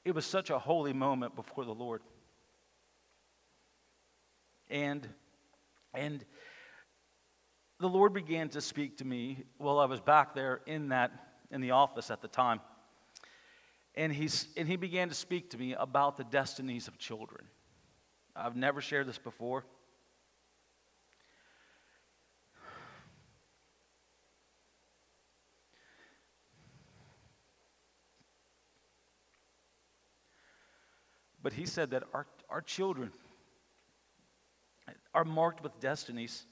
it 0.04 0.14
was 0.14 0.26
such 0.26 0.50
a 0.50 0.58
holy 0.58 0.92
moment 0.92 1.34
before 1.34 1.64
the 1.64 1.74
Lord. 1.74 2.02
And, 4.68 5.08
and 5.94 6.24
the 7.80 7.88
Lord 7.88 8.12
began 8.12 8.50
to 8.50 8.60
speak 8.60 8.98
to 8.98 9.06
me 9.06 9.44
while 9.56 9.78
I 9.78 9.86
was 9.86 10.00
back 10.00 10.34
there 10.34 10.60
in 10.66 10.90
that, 10.90 11.12
in 11.50 11.62
the 11.62 11.70
office 11.70 12.10
at 12.10 12.20
the 12.20 12.28
time. 12.28 12.60
And, 13.94 14.12
he's, 14.12 14.48
and 14.56 14.68
he 14.68 14.76
began 14.76 15.08
to 15.08 15.14
speak 15.14 15.50
to 15.50 15.58
me 15.58 15.72
about 15.72 16.18
the 16.18 16.24
destinies 16.24 16.88
of 16.88 16.98
children. 16.98 17.46
I've 18.36 18.54
never 18.54 18.82
shared 18.82 19.08
this 19.08 19.18
before. 19.18 19.64
But 31.42 31.54
he 31.54 31.64
said 31.64 31.90
that 31.92 32.02
our, 32.12 32.26
our 32.50 32.60
children 32.60 33.10
are 35.14 35.24
marked 35.24 35.62
with 35.62 35.80
destinies 35.80 36.44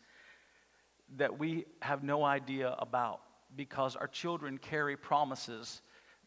that 1.16 1.38
we 1.38 1.64
have 1.80 2.02
no 2.02 2.24
idea 2.24 2.74
about 2.78 3.20
because 3.56 3.96
our 3.96 4.08
children 4.08 4.58
carry 4.58 4.96
promises 4.96 5.82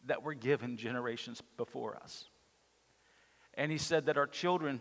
that 0.06 0.22
were 0.22 0.34
given 0.34 0.76
generations 0.76 1.40
before 1.56 1.96
us. 1.96 2.24
And 3.54 3.70
he 3.70 3.78
said 3.78 4.06
that 4.06 4.16
our 4.18 4.26
children 4.26 4.80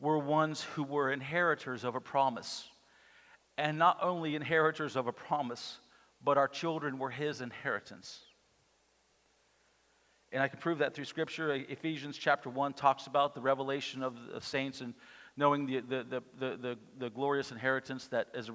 were 0.00 0.18
ones 0.18 0.62
who 0.62 0.82
were 0.82 1.10
inheritors 1.10 1.84
of 1.84 1.94
a 1.94 2.00
promise. 2.00 2.68
And 3.56 3.78
not 3.78 3.98
only 4.02 4.34
inheritors 4.34 4.94
of 4.94 5.06
a 5.06 5.12
promise, 5.12 5.78
but 6.22 6.36
our 6.36 6.48
children 6.48 6.98
were 6.98 7.10
his 7.10 7.40
inheritance. 7.40 8.20
And 10.30 10.42
I 10.42 10.48
can 10.48 10.58
prove 10.58 10.78
that 10.78 10.94
through 10.94 11.06
Scripture. 11.06 11.52
Ephesians 11.52 12.16
chapter 12.18 12.50
1 12.50 12.74
talks 12.74 13.06
about 13.06 13.34
the 13.34 13.40
revelation 13.40 14.02
of 14.02 14.14
the 14.32 14.40
saints 14.40 14.80
and 14.82 14.94
knowing 15.38 15.66
the, 15.66 15.78
the, 15.78 16.22
the, 16.38 16.56
the, 16.56 16.78
the, 16.98 17.10
glorious 17.10 17.52
inheritance 17.52 18.08
that 18.08 18.26
is, 18.34 18.50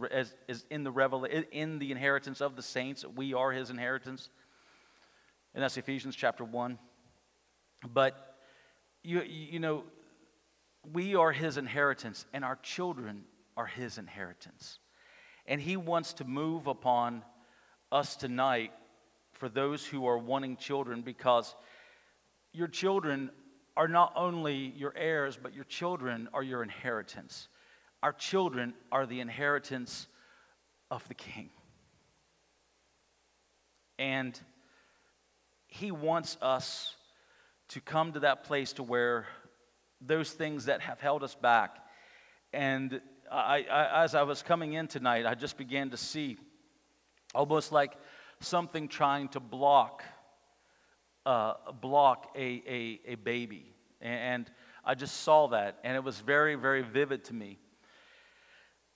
is, 0.49 0.65
in, 0.69 0.83
the 0.83 0.91
revela- 0.91 1.45
in 1.51 1.79
the 1.79 1.91
inheritance 1.91 2.41
of 2.41 2.57
the 2.57 2.61
saints. 2.61 3.05
We 3.15 3.33
are 3.33 3.53
his 3.53 3.69
inheritance. 3.69 4.29
And 5.55 5.63
that's 5.63 5.77
Ephesians 5.77 6.13
chapter 6.13 6.43
1. 6.43 6.77
But, 7.93 8.35
you, 9.01 9.21
you 9.21 9.61
know, 9.61 9.85
we 10.91 11.15
are 11.15 11.31
his 11.31 11.55
inheritance, 11.57 12.25
and 12.33 12.43
our 12.43 12.57
children 12.57 13.23
are 13.55 13.65
his 13.65 13.97
inheritance. 13.97 14.79
And 15.45 15.61
he 15.61 15.77
wants 15.77 16.11
to 16.15 16.25
move 16.25 16.67
upon 16.67 17.23
us 17.93 18.17
tonight 18.17 18.73
for 19.31 19.47
those 19.47 19.85
who 19.85 20.05
are 20.05 20.17
wanting 20.17 20.57
children 20.57 21.01
because 21.01 21.55
your 22.51 22.67
children 22.67 23.29
are 23.75 23.87
not 23.87 24.13
only 24.15 24.73
your 24.77 24.93
heirs, 24.95 25.37
but 25.41 25.53
your 25.53 25.63
children 25.63 26.29
are 26.33 26.43
your 26.43 26.63
inheritance. 26.63 27.47
Our 28.01 28.13
children 28.13 28.73
are 28.91 29.05
the 29.05 29.19
inheritance 29.19 30.07
of 30.91 31.07
the 31.07 31.13
king. 31.13 31.49
And 33.97 34.39
he 35.67 35.91
wants 35.91 36.37
us 36.41 36.95
to 37.69 37.81
come 37.81 38.13
to 38.13 38.19
that 38.19 38.43
place 38.43 38.73
to 38.73 38.83
where 38.83 39.25
those 40.01 40.31
things 40.31 40.65
that 40.65 40.81
have 40.81 40.99
held 40.99 41.23
us 41.23 41.33
back. 41.33 41.77
And 42.51 43.01
I, 43.31 43.65
I, 43.71 44.03
as 44.03 44.13
I 44.13 44.23
was 44.23 44.43
coming 44.43 44.73
in 44.73 44.87
tonight, 44.87 45.25
I 45.25 45.33
just 45.33 45.57
began 45.57 45.89
to 45.91 45.97
see 45.97 46.37
almost 47.33 47.71
like 47.71 47.93
something 48.39 48.87
trying 48.87 49.29
to 49.29 49.39
block 49.39 50.03
uh, 51.25 51.53
block 51.81 52.31
a, 52.35 52.63
a, 52.67 52.99
a 53.05 53.15
baby. 53.15 53.73
And 54.01 54.49
I 54.85 54.95
just 54.95 55.21
saw 55.21 55.47
that, 55.47 55.79
and 55.83 55.95
it 55.95 56.03
was 56.03 56.19
very, 56.19 56.55
very 56.55 56.81
vivid 56.81 57.23
to 57.25 57.33
me. 57.33 57.57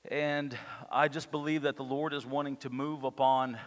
And 0.10 0.58
I 0.92 1.08
just 1.08 1.32
believe 1.32 1.64
that 1.64 1.76
the 1.76 1.84
Lord 1.84 2.14
is 2.14 2.26
wanting 2.26 2.58
to 2.58 2.70
move 2.70 3.04
upon 3.04 3.58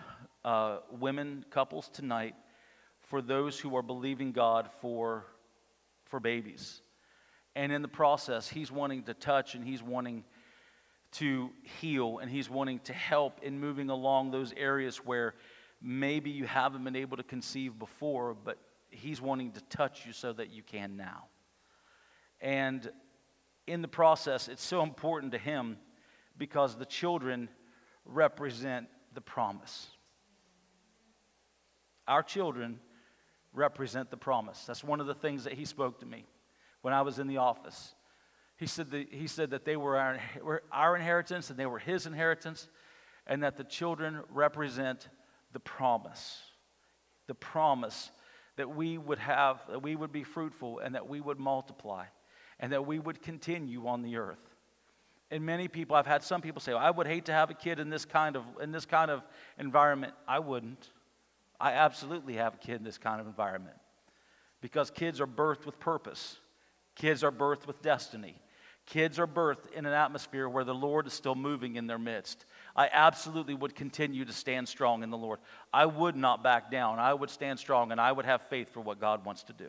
uh, 0.45 0.79
women, 0.91 1.45
couples 1.51 1.89
tonight, 1.89 2.35
for 3.03 3.21
those 3.21 3.59
who 3.59 3.77
are 3.77 3.83
believing 3.83 4.33
God 4.33 4.69
for, 4.81 5.27
for 6.05 6.21
babies. 6.21 6.81
And 7.57 7.73
in 7.73 7.83
the 7.83 7.89
process, 7.89 8.49
He's 8.49 8.71
wanting 8.71 9.03
to 9.05 9.15
touch 9.15 9.55
and 9.55 9.65
He's 9.65 9.83
wanting 9.83 10.25
to 11.13 11.51
heal 11.81 12.19
and 12.19 12.31
He's 12.31 12.49
wanting 12.49 12.79
to 12.81 12.93
help 12.93 13.41
in 13.43 13.59
moving 13.59 13.91
along 13.91 14.31
those 14.31 14.55
areas 14.57 14.99
where 14.99 15.35
maybe 15.83 16.31
you 16.31 16.47
haven't 16.47 16.85
been 16.85 16.97
able 16.97 17.17
to 17.17 17.23
conceive 17.23 17.79
before, 17.79 18.35
but 18.35 18.59
He's 18.91 19.21
wanting 19.21 19.53
to 19.53 19.61
touch 19.63 20.05
you 20.05 20.13
so 20.13 20.33
that 20.33 20.51
you 20.51 20.63
can 20.63 20.97
now. 20.97 21.27
And 22.41 22.91
in 23.67 23.83
the 23.83 23.89
process, 23.89 24.49
it's 24.49 24.65
so 24.65 24.83
important 24.83 25.33
to 25.33 25.39
Him 25.39 25.77
because 26.37 26.77
the 26.77 26.87
children 26.87 27.49
represent 28.05 28.89
the 29.15 29.21
promise. 29.21 29.89
Our 32.09 32.23
children 32.23 32.81
represent 33.53 34.11
the 34.11 34.17
promise. 34.17 34.65
That's 34.67 34.83
one 34.83 35.01
of 35.01 35.07
the 35.07 35.15
things 35.15 35.45
that 35.45 35.53
He 35.53 35.65
spoke 35.65 36.01
to 36.01 36.07
me 36.07 36.27
when 36.83 36.93
I 36.93 37.03
was 37.03 37.19
in 37.19 37.27
the 37.27 37.37
office. 37.37 37.95
He 38.57 38.67
said 38.67 38.91
that, 38.91 39.13
he 39.13 39.27
said 39.27 39.51
that 39.51 39.65
they 39.65 39.77
were 39.77 39.97
our, 39.97 40.21
were 40.43 40.63
our 40.73 40.97
inheritance 40.97 41.49
and 41.49 41.59
they 41.59 41.67
were 41.67 41.79
His 41.79 42.07
inheritance, 42.07 42.69
and 43.27 43.43
that 43.43 43.57
the 43.57 43.65
children 43.65 44.21
represent 44.31 45.09
the 45.53 45.61
promise. 45.61 46.41
The 47.27 47.35
promise 47.35 48.11
that 48.57 48.75
we 48.75 48.99
would 48.99 49.19
have, 49.19 49.61
that 49.69 49.83
we 49.83 49.97
would 49.97 50.13
be 50.13 50.25
fruitful 50.25 50.81
and 50.81 50.95
that 50.95 51.09
we 51.09 51.21
would 51.21 51.39
multiply 51.39 52.05
and 52.59 52.73
that 52.73 52.87
we 52.87 52.99
would 52.99 53.23
continue 53.23 53.87
on 53.87 54.03
the 54.03 54.17
earth. 54.17 54.55
And 55.31 55.47
many 55.47 55.69
people, 55.69 55.97
I've 55.97 56.07
had 56.07 56.23
some 56.23 56.41
people 56.41 56.61
say, 56.61 56.73
well, 56.75 56.83
I 56.83 56.91
would 56.91 57.07
hate 57.07 57.27
to 57.27 57.33
have 57.33 57.51
a 57.51 57.55
kid 57.55 57.79
in 57.79 57.89
this 57.89 58.05
kind 58.05 58.37
of 58.37 58.45
in 58.61 58.73
this 58.73 58.85
kind 58.85 59.11
of 59.11 59.23
environment. 59.59 60.13
I 60.27 60.41
wouldn't. 60.41 60.91
I 61.61 61.73
absolutely 61.73 62.35
have 62.35 62.55
a 62.55 62.59
kid 62.59 62.77
in 62.77 62.85
this 62.85 62.99
kind 62.99 63.21
of 63.21 63.27
environment. 63.27 63.77
Because 64.61 64.91
kids 64.91 65.21
are 65.21 65.27
birthed 65.27 65.67
with 65.67 65.79
purpose. 65.79 66.37
Kids 66.97 67.23
are 67.23 67.33
birthed 67.33 67.67
with 67.67 67.81
destiny. 67.81 68.35
Kids 68.87 69.19
are 69.19 69.27
birthed 69.27 69.71
in 69.73 69.87
an 69.87 69.93
atmosphere 69.93 70.49
where 70.49 70.65
the 70.65 70.75
Lord 70.75 71.07
is 71.07 71.13
still 71.13 71.35
moving 71.35 71.77
in 71.77 71.87
their 71.87 71.99
midst. 71.99 72.45
I 72.77 72.89
absolutely 72.93 73.55
would 73.55 73.75
continue 73.75 74.25
to 74.25 74.33
stand 74.33 74.69
strong 74.69 75.03
in 75.03 75.11
the 75.11 75.19
Lord. 75.19 75.41
I 75.73 75.87
would 75.87 76.17
not 76.17 76.43
back 76.43 76.71
down. 76.71 76.99
I 76.99 77.13
would 77.13 77.31
stand 77.31 77.59
strong 77.59 77.93
and 77.93 78.01
I 78.01 78.13
would 78.13 78.25
have 78.25 78.43
faith 78.43 78.73
for 78.73 78.81
what 78.81 79.01
God 79.01 79.25
wants 79.25 79.43
to 79.45 79.53
do. 79.53 79.69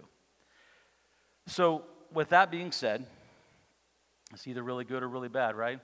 So, 1.48 1.84
with 2.14 2.30
that 2.30 2.52
being 2.52 2.72
said, 2.72 3.06
it's 4.34 4.48
either 4.48 4.64
really 4.64 4.86
good 4.86 5.04
or 5.04 5.10
really 5.10 5.30
bad, 5.30 5.56
right? 5.56 5.80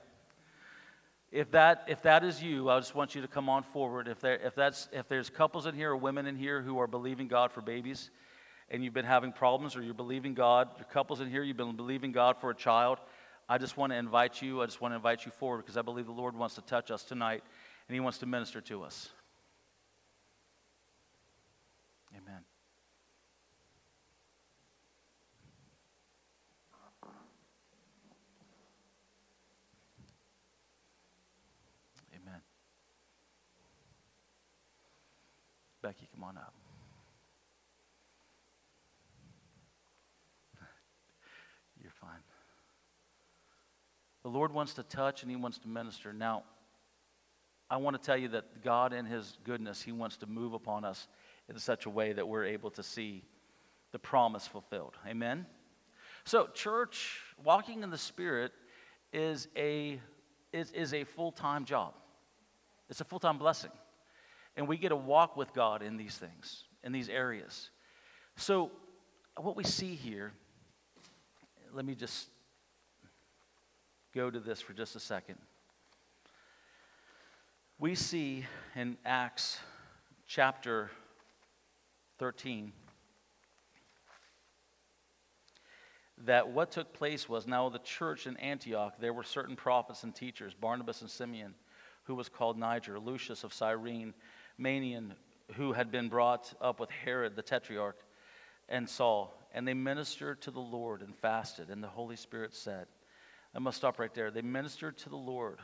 If 1.30 1.50
that, 1.50 1.84
if 1.88 2.02
that 2.02 2.24
is 2.24 2.42
you, 2.42 2.70
I 2.70 2.78
just 2.78 2.94
want 2.94 3.14
you 3.14 3.20
to 3.20 3.28
come 3.28 3.50
on 3.50 3.62
forward. 3.62 4.08
If, 4.08 4.20
there, 4.20 4.36
if, 4.36 4.54
that's, 4.54 4.88
if 4.92 5.08
there's 5.08 5.28
couples 5.28 5.66
in 5.66 5.74
here 5.74 5.90
or 5.90 5.96
women 5.96 6.26
in 6.26 6.36
here 6.36 6.62
who 6.62 6.78
are 6.78 6.86
believing 6.86 7.28
God 7.28 7.52
for 7.52 7.60
babies 7.60 8.10
and 8.70 8.82
you've 8.82 8.94
been 8.94 9.04
having 9.04 9.32
problems 9.32 9.76
or 9.76 9.82
you're 9.82 9.92
believing 9.92 10.32
God, 10.32 10.68
your 10.78 10.86
couples 10.86 11.20
in 11.20 11.28
here, 11.28 11.42
you've 11.42 11.56
been 11.56 11.76
believing 11.76 12.12
God 12.12 12.38
for 12.40 12.50
a 12.50 12.54
child, 12.54 12.98
I 13.48 13.56
just 13.56 13.76
want 13.78 13.92
to 13.92 13.96
invite 13.96 14.42
you, 14.42 14.60
I 14.60 14.66
just 14.66 14.80
want 14.80 14.92
to 14.92 14.96
invite 14.96 15.24
you 15.24 15.32
forward 15.32 15.58
because 15.58 15.78
I 15.78 15.82
believe 15.82 16.04
the 16.06 16.12
Lord 16.12 16.36
wants 16.36 16.56
to 16.56 16.60
touch 16.60 16.90
us 16.90 17.02
tonight 17.02 17.42
and 17.88 17.94
He 17.94 18.00
wants 18.00 18.18
to 18.18 18.26
minister 18.26 18.60
to 18.62 18.82
us. 18.82 19.08
Amen. 22.14 22.42
Amen. 32.14 32.40
Becky, 35.80 36.06
come 36.14 36.24
on 36.24 36.36
up. 36.36 36.52
You're 41.80 41.92
fine. 41.92 42.20
The 44.28 44.34
Lord 44.34 44.52
wants 44.52 44.74
to 44.74 44.82
touch 44.82 45.22
and 45.22 45.30
He 45.30 45.38
wants 45.38 45.56
to 45.60 45.68
minister. 45.68 46.12
Now, 46.12 46.42
I 47.70 47.78
want 47.78 47.96
to 47.96 48.06
tell 48.06 48.18
you 48.18 48.28
that 48.28 48.62
God, 48.62 48.92
in 48.92 49.06
His 49.06 49.38
goodness, 49.42 49.80
He 49.80 49.90
wants 49.90 50.18
to 50.18 50.26
move 50.26 50.52
upon 50.52 50.84
us 50.84 51.08
in 51.48 51.58
such 51.58 51.86
a 51.86 51.90
way 51.90 52.12
that 52.12 52.28
we're 52.28 52.44
able 52.44 52.70
to 52.72 52.82
see 52.82 53.24
the 53.90 53.98
promise 53.98 54.46
fulfilled. 54.46 54.98
Amen? 55.06 55.46
So, 56.24 56.46
church, 56.52 57.20
walking 57.42 57.82
in 57.82 57.88
the 57.88 57.96
Spirit 57.96 58.52
is 59.14 59.48
a, 59.56 59.98
is, 60.52 60.72
is 60.72 60.92
a 60.92 61.04
full 61.04 61.32
time 61.32 61.64
job, 61.64 61.94
it's 62.90 63.00
a 63.00 63.04
full 63.04 63.20
time 63.20 63.38
blessing. 63.38 63.72
And 64.58 64.68
we 64.68 64.76
get 64.76 64.90
to 64.90 64.96
walk 64.96 65.38
with 65.38 65.54
God 65.54 65.82
in 65.82 65.96
these 65.96 66.18
things, 66.18 66.64
in 66.84 66.92
these 66.92 67.08
areas. 67.08 67.70
So, 68.36 68.72
what 69.38 69.56
we 69.56 69.64
see 69.64 69.94
here, 69.94 70.32
let 71.72 71.86
me 71.86 71.94
just 71.94 72.28
go 74.14 74.30
to 74.30 74.40
this 74.40 74.60
for 74.60 74.72
just 74.72 74.96
a 74.96 75.00
second. 75.00 75.36
We 77.78 77.94
see 77.94 78.44
in 78.74 78.96
Acts 79.04 79.58
chapter 80.26 80.90
13 82.18 82.72
that 86.24 86.48
what 86.48 86.70
took 86.72 86.92
place 86.92 87.28
was 87.28 87.46
now 87.46 87.68
the 87.68 87.78
church 87.78 88.26
in 88.26 88.36
Antioch, 88.38 88.94
there 89.00 89.12
were 89.12 89.22
certain 89.22 89.54
prophets 89.54 90.02
and 90.02 90.14
teachers, 90.14 90.54
Barnabas 90.54 91.02
and 91.02 91.10
Simeon, 91.10 91.54
who 92.04 92.14
was 92.14 92.28
called 92.28 92.58
Niger, 92.58 92.98
Lucius 92.98 93.44
of 93.44 93.52
Cyrene, 93.52 94.14
Manaen, 94.58 95.12
who 95.54 95.72
had 95.72 95.90
been 95.90 96.08
brought 96.08 96.52
up 96.60 96.80
with 96.80 96.90
Herod 96.90 97.36
the 97.36 97.42
Tetrarch 97.42 97.98
and 98.68 98.88
Saul. 98.88 99.34
And 99.54 99.66
they 99.66 99.74
ministered 99.74 100.40
to 100.42 100.50
the 100.50 100.60
Lord 100.60 101.02
and 101.02 101.14
fasted. 101.14 101.70
And 101.70 101.82
the 101.82 101.88
Holy 101.88 102.16
Spirit 102.16 102.54
said, 102.54 102.86
I 103.58 103.60
must 103.60 103.78
stop 103.78 103.98
right 103.98 104.14
there. 104.14 104.30
They 104.30 104.40
ministered 104.40 104.98
to 104.98 105.08
the 105.08 105.16
Lord. 105.16 105.58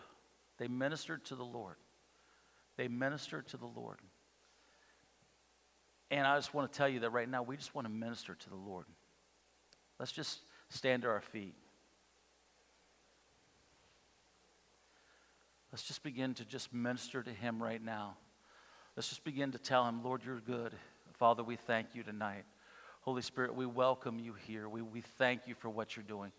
They 0.58 0.66
ministered 0.66 1.24
to 1.26 1.36
the 1.36 1.44
Lord. 1.44 1.76
They 2.76 2.88
ministered 2.88 3.46
to 3.50 3.56
the 3.56 3.68
Lord. 3.68 4.00
And 6.10 6.26
I 6.26 6.36
just 6.36 6.52
want 6.52 6.72
to 6.72 6.76
tell 6.76 6.88
you 6.88 6.98
that 6.98 7.10
right 7.10 7.28
now, 7.28 7.44
we 7.44 7.56
just 7.56 7.72
want 7.72 7.86
to 7.86 7.92
minister 7.92 8.34
to 8.34 8.50
the 8.50 8.56
Lord. 8.56 8.86
Let's 10.00 10.10
just 10.10 10.40
stand 10.70 11.02
to 11.02 11.08
our 11.08 11.20
feet. 11.20 11.54
Let's 15.70 15.84
just 15.84 16.02
begin 16.02 16.34
to 16.34 16.44
just 16.44 16.74
minister 16.74 17.22
to 17.22 17.30
Him 17.30 17.62
right 17.62 17.80
now. 17.80 18.16
Let's 18.96 19.08
just 19.08 19.22
begin 19.22 19.52
to 19.52 19.58
tell 19.58 19.86
him, 19.86 20.02
Lord, 20.02 20.22
you're 20.24 20.40
good. 20.40 20.72
Father, 21.12 21.44
we 21.44 21.54
thank 21.54 21.94
you 21.94 22.02
tonight. 22.02 22.42
Holy 23.02 23.22
Spirit, 23.22 23.54
we 23.54 23.66
welcome 23.66 24.18
you 24.18 24.34
here. 24.48 24.68
We, 24.68 24.82
we 24.82 25.02
thank 25.02 25.42
you 25.46 25.54
for 25.54 25.68
what 25.68 25.94
you're 25.94 26.04
doing. 26.04 26.32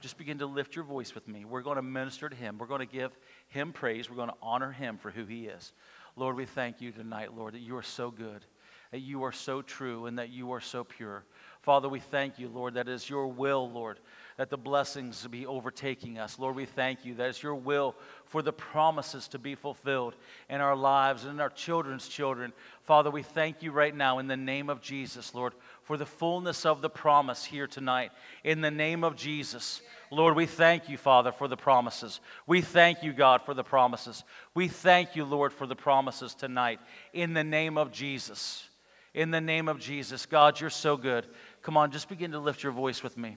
Just 0.00 0.18
begin 0.18 0.38
to 0.38 0.46
lift 0.46 0.76
your 0.76 0.84
voice 0.84 1.14
with 1.14 1.26
me. 1.26 1.44
We're 1.44 1.62
going 1.62 1.76
to 1.76 1.82
minister 1.82 2.28
to 2.28 2.36
him. 2.36 2.58
We're 2.58 2.66
going 2.66 2.86
to 2.86 2.92
give 2.92 3.16
him 3.48 3.72
praise. 3.72 4.10
We're 4.10 4.16
going 4.16 4.28
to 4.28 4.34
honor 4.42 4.70
him 4.70 4.98
for 4.98 5.10
who 5.10 5.24
he 5.24 5.46
is. 5.46 5.72
Lord, 6.16 6.36
we 6.36 6.44
thank 6.44 6.80
you 6.80 6.92
tonight, 6.92 7.34
Lord, 7.34 7.54
that 7.54 7.60
you 7.60 7.76
are 7.76 7.82
so 7.82 8.10
good, 8.10 8.44
that 8.90 9.00
you 9.00 9.24
are 9.24 9.32
so 9.32 9.62
true, 9.62 10.06
and 10.06 10.18
that 10.18 10.28
you 10.28 10.52
are 10.52 10.60
so 10.60 10.84
pure. 10.84 11.24
Father, 11.66 11.88
we 11.88 11.98
thank 11.98 12.38
you, 12.38 12.46
Lord, 12.46 12.74
that 12.74 12.86
is 12.86 13.10
your 13.10 13.26
will, 13.26 13.68
Lord, 13.68 13.98
that 14.36 14.50
the 14.50 14.56
blessings 14.56 15.26
be 15.26 15.46
overtaking 15.46 16.16
us. 16.16 16.38
Lord, 16.38 16.54
we 16.54 16.64
thank 16.64 17.04
you 17.04 17.16
that 17.16 17.28
it's 17.28 17.42
your 17.42 17.56
will 17.56 17.96
for 18.24 18.40
the 18.40 18.52
promises 18.52 19.26
to 19.26 19.40
be 19.40 19.56
fulfilled 19.56 20.14
in 20.48 20.60
our 20.60 20.76
lives 20.76 21.24
and 21.24 21.32
in 21.32 21.40
our 21.40 21.50
children's 21.50 22.06
children. 22.06 22.52
Father, 22.82 23.10
we 23.10 23.24
thank 23.24 23.64
you 23.64 23.72
right 23.72 23.96
now 23.96 24.20
in 24.20 24.28
the 24.28 24.36
name 24.36 24.70
of 24.70 24.80
Jesus, 24.80 25.34
Lord, 25.34 25.54
for 25.82 25.96
the 25.96 26.06
fullness 26.06 26.64
of 26.64 26.82
the 26.82 26.88
promise 26.88 27.44
here 27.44 27.66
tonight. 27.66 28.12
In 28.44 28.60
the 28.60 28.70
name 28.70 29.02
of 29.02 29.16
Jesus. 29.16 29.82
Lord, 30.12 30.36
we 30.36 30.46
thank 30.46 30.88
you, 30.88 30.96
Father, 30.96 31.32
for 31.32 31.48
the 31.48 31.56
promises. 31.56 32.20
We 32.46 32.60
thank 32.60 33.02
you, 33.02 33.12
God, 33.12 33.42
for 33.42 33.54
the 33.54 33.64
promises. 33.64 34.22
We 34.54 34.68
thank 34.68 35.16
you, 35.16 35.24
Lord, 35.24 35.52
for 35.52 35.66
the 35.66 35.74
promises 35.74 36.32
tonight. 36.32 36.78
In 37.12 37.34
the 37.34 37.42
name 37.42 37.76
of 37.76 37.90
Jesus. 37.90 38.68
In 39.16 39.30
the 39.30 39.40
name 39.40 39.66
of 39.66 39.80
Jesus. 39.80 40.26
God, 40.26 40.60
you're 40.60 40.68
so 40.68 40.98
good. 40.98 41.26
Come 41.66 41.76
on, 41.76 41.90
just 41.90 42.08
begin 42.08 42.30
to 42.30 42.38
lift 42.38 42.62
your 42.62 42.70
voice 42.70 43.02
with 43.02 43.18
me. 43.18 43.36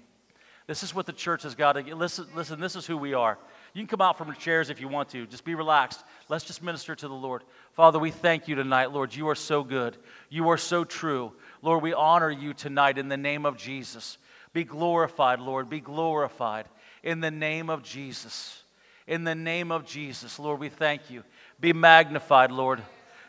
This 0.68 0.84
is 0.84 0.94
what 0.94 1.08
the 1.08 1.14
church 1.14 1.42
has 1.42 1.56
got 1.56 1.74
to 1.74 1.82
get. 1.82 1.98
Listen, 1.98 2.28
listen, 2.36 2.60
this 2.60 2.76
is 2.76 2.86
who 2.86 2.96
we 2.96 3.16
are. 3.16 3.40
You 3.74 3.82
can 3.82 3.88
come 3.88 4.02
out 4.02 4.20
from 4.20 4.28
your 4.28 4.36
chairs 4.36 4.70
if 4.70 4.80
you 4.80 4.88
want 4.88 5.10
to. 5.10 5.26
Just 5.26 5.44
be 5.44 5.56
relaxed. 5.56 6.04
Let's 6.28 6.44
just 6.44 6.62
minister 6.62 6.94
to 6.94 7.08
the 7.08 7.14
Lord. 7.16 7.44
Father, 7.74 7.98
we 7.98 8.12
thank 8.12 8.48
you 8.48 8.54
tonight, 8.54 8.92
Lord. 8.92 9.16
You 9.16 9.30
are 9.30 9.36
so 9.36 9.64
good. 9.64 9.98
You 10.30 10.50
are 10.50 10.60
so 10.60 10.84
true. 10.84 11.34
Lord, 11.64 11.82
we 11.82 11.92
honor 11.96 12.30
you 12.30 12.54
tonight 12.54 13.00
in 13.00 13.10
the 13.10 13.18
name 13.18 13.48
of 13.48 13.58
Jesus. 13.58 14.20
Be 14.54 14.64
glorified, 14.64 15.40
Lord. 15.40 15.68
Be 15.68 15.80
glorified 15.80 16.68
in 17.02 17.22
the 17.22 17.32
name 17.32 17.68
of 17.68 17.82
Jesus. 17.82 18.62
In 19.08 19.24
the 19.24 19.34
name 19.34 19.72
of 19.72 19.88
Jesus, 19.88 20.38
Lord, 20.38 20.60
we 20.60 20.70
thank 20.70 21.10
you. 21.10 21.24
Be 21.60 21.74
magnified, 21.74 22.52
Lord. 22.52 22.84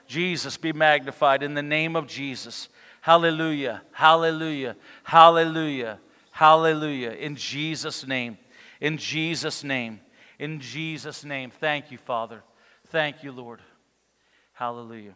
Jesus, 0.06 0.58
be 0.58 0.74
magnified 0.74 1.42
in 1.42 1.54
the 1.54 1.62
name 1.62 1.96
of 1.96 2.06
Jesus. 2.06 2.68
Hallelujah. 3.00 3.82
Hallelujah. 3.92 4.76
Hallelujah. 5.04 5.98
Hallelujah. 6.30 7.10
In 7.10 7.36
Jesus' 7.36 8.06
name. 8.06 8.38
In 8.80 8.96
Jesus' 8.96 9.64
name. 9.64 10.00
In 10.38 10.60
Jesus' 10.60 11.24
name. 11.24 11.50
Thank 11.50 11.90
you, 11.90 11.98
Father. 11.98 12.42
Thank 12.88 13.22
you, 13.22 13.32
Lord. 13.32 13.60
Hallelujah. 14.52 15.14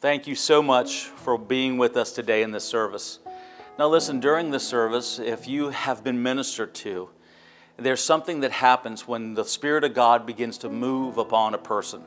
Thank 0.00 0.26
you 0.26 0.34
so 0.34 0.62
much 0.62 1.04
for 1.04 1.36
being 1.36 1.76
with 1.76 1.96
us 1.96 2.12
today 2.12 2.42
in 2.42 2.52
this 2.52 2.64
service. 2.64 3.18
Now, 3.78 3.88
listen, 3.88 4.20
during 4.20 4.50
this 4.50 4.66
service, 4.66 5.18
if 5.18 5.46
you 5.46 5.70
have 5.70 6.02
been 6.02 6.22
ministered 6.22 6.74
to, 6.76 7.10
there's 7.76 8.02
something 8.02 8.40
that 8.40 8.52
happens 8.52 9.06
when 9.06 9.34
the 9.34 9.44
Spirit 9.44 9.84
of 9.84 9.94
God 9.94 10.26
begins 10.26 10.58
to 10.58 10.68
move 10.68 11.18
upon 11.18 11.54
a 11.54 11.58
person. 11.58 12.02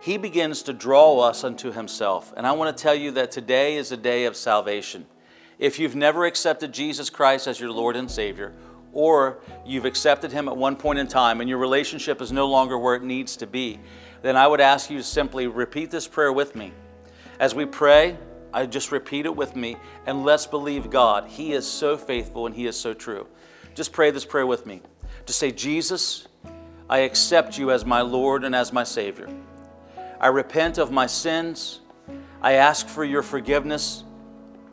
He 0.00 0.18
begins 0.18 0.62
to 0.62 0.72
draw 0.72 1.20
us 1.20 1.44
unto 1.44 1.72
Himself. 1.72 2.32
And 2.36 2.46
I 2.46 2.52
want 2.52 2.76
to 2.76 2.82
tell 2.82 2.94
you 2.94 3.10
that 3.12 3.30
today 3.30 3.76
is 3.76 3.92
a 3.92 3.96
day 3.96 4.24
of 4.24 4.36
salvation. 4.36 5.06
If 5.58 5.78
you've 5.78 5.96
never 5.96 6.26
accepted 6.26 6.72
Jesus 6.72 7.10
Christ 7.10 7.46
as 7.46 7.58
your 7.58 7.70
Lord 7.70 7.96
and 7.96 8.10
Savior, 8.10 8.52
or 8.92 9.38
you've 9.64 9.84
accepted 9.84 10.32
Him 10.32 10.48
at 10.48 10.56
one 10.56 10.76
point 10.76 10.98
in 10.98 11.06
time 11.06 11.40
and 11.40 11.48
your 11.48 11.58
relationship 11.58 12.20
is 12.20 12.32
no 12.32 12.46
longer 12.46 12.78
where 12.78 12.94
it 12.94 13.02
needs 13.02 13.36
to 13.36 13.46
be, 13.46 13.78
then 14.22 14.36
I 14.36 14.46
would 14.46 14.60
ask 14.60 14.90
you 14.90 14.98
to 14.98 15.04
simply 15.04 15.46
repeat 15.46 15.90
this 15.90 16.08
prayer 16.08 16.32
with 16.32 16.56
me. 16.56 16.72
As 17.38 17.54
we 17.54 17.66
pray, 17.66 18.16
I 18.52 18.64
just 18.66 18.92
repeat 18.92 19.26
it 19.26 19.36
with 19.36 19.54
me 19.54 19.76
and 20.06 20.24
let's 20.24 20.46
believe 20.46 20.90
God. 20.90 21.28
He 21.28 21.52
is 21.52 21.66
so 21.66 21.96
faithful 21.96 22.46
and 22.46 22.54
He 22.54 22.66
is 22.66 22.78
so 22.78 22.94
true. 22.94 23.26
Just 23.74 23.92
pray 23.92 24.10
this 24.10 24.24
prayer 24.24 24.46
with 24.46 24.64
me. 24.64 24.80
Just 25.26 25.38
say, 25.38 25.50
Jesus, 25.50 26.26
I 26.88 26.98
accept 26.98 27.58
you 27.58 27.70
as 27.70 27.84
my 27.84 28.00
Lord 28.00 28.44
and 28.44 28.54
as 28.54 28.72
my 28.72 28.84
Savior. 28.84 29.28
I 30.26 30.30
repent 30.30 30.78
of 30.78 30.90
my 30.90 31.06
sins. 31.06 31.78
I 32.42 32.54
ask 32.54 32.88
for 32.88 33.04
your 33.04 33.22
forgiveness 33.22 34.02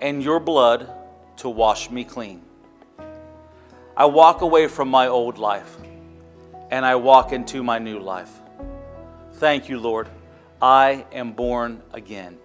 and 0.01 0.23
your 0.23 0.39
blood 0.39 0.91
to 1.37 1.47
wash 1.47 1.91
me 1.91 2.05
clean. 2.05 2.41
I 3.95 4.05
walk 4.05 4.41
away 4.41 4.67
from 4.67 4.89
my 4.89 5.09
old 5.09 5.37
life 5.37 5.77
and 6.71 6.83
I 6.83 6.95
walk 6.95 7.33
into 7.33 7.61
my 7.61 7.77
new 7.77 7.99
life. 7.99 8.31
Thank 9.33 9.69
you, 9.69 9.79
Lord. 9.79 10.09
I 10.59 11.05
am 11.11 11.33
born 11.33 11.83
again. 11.93 12.39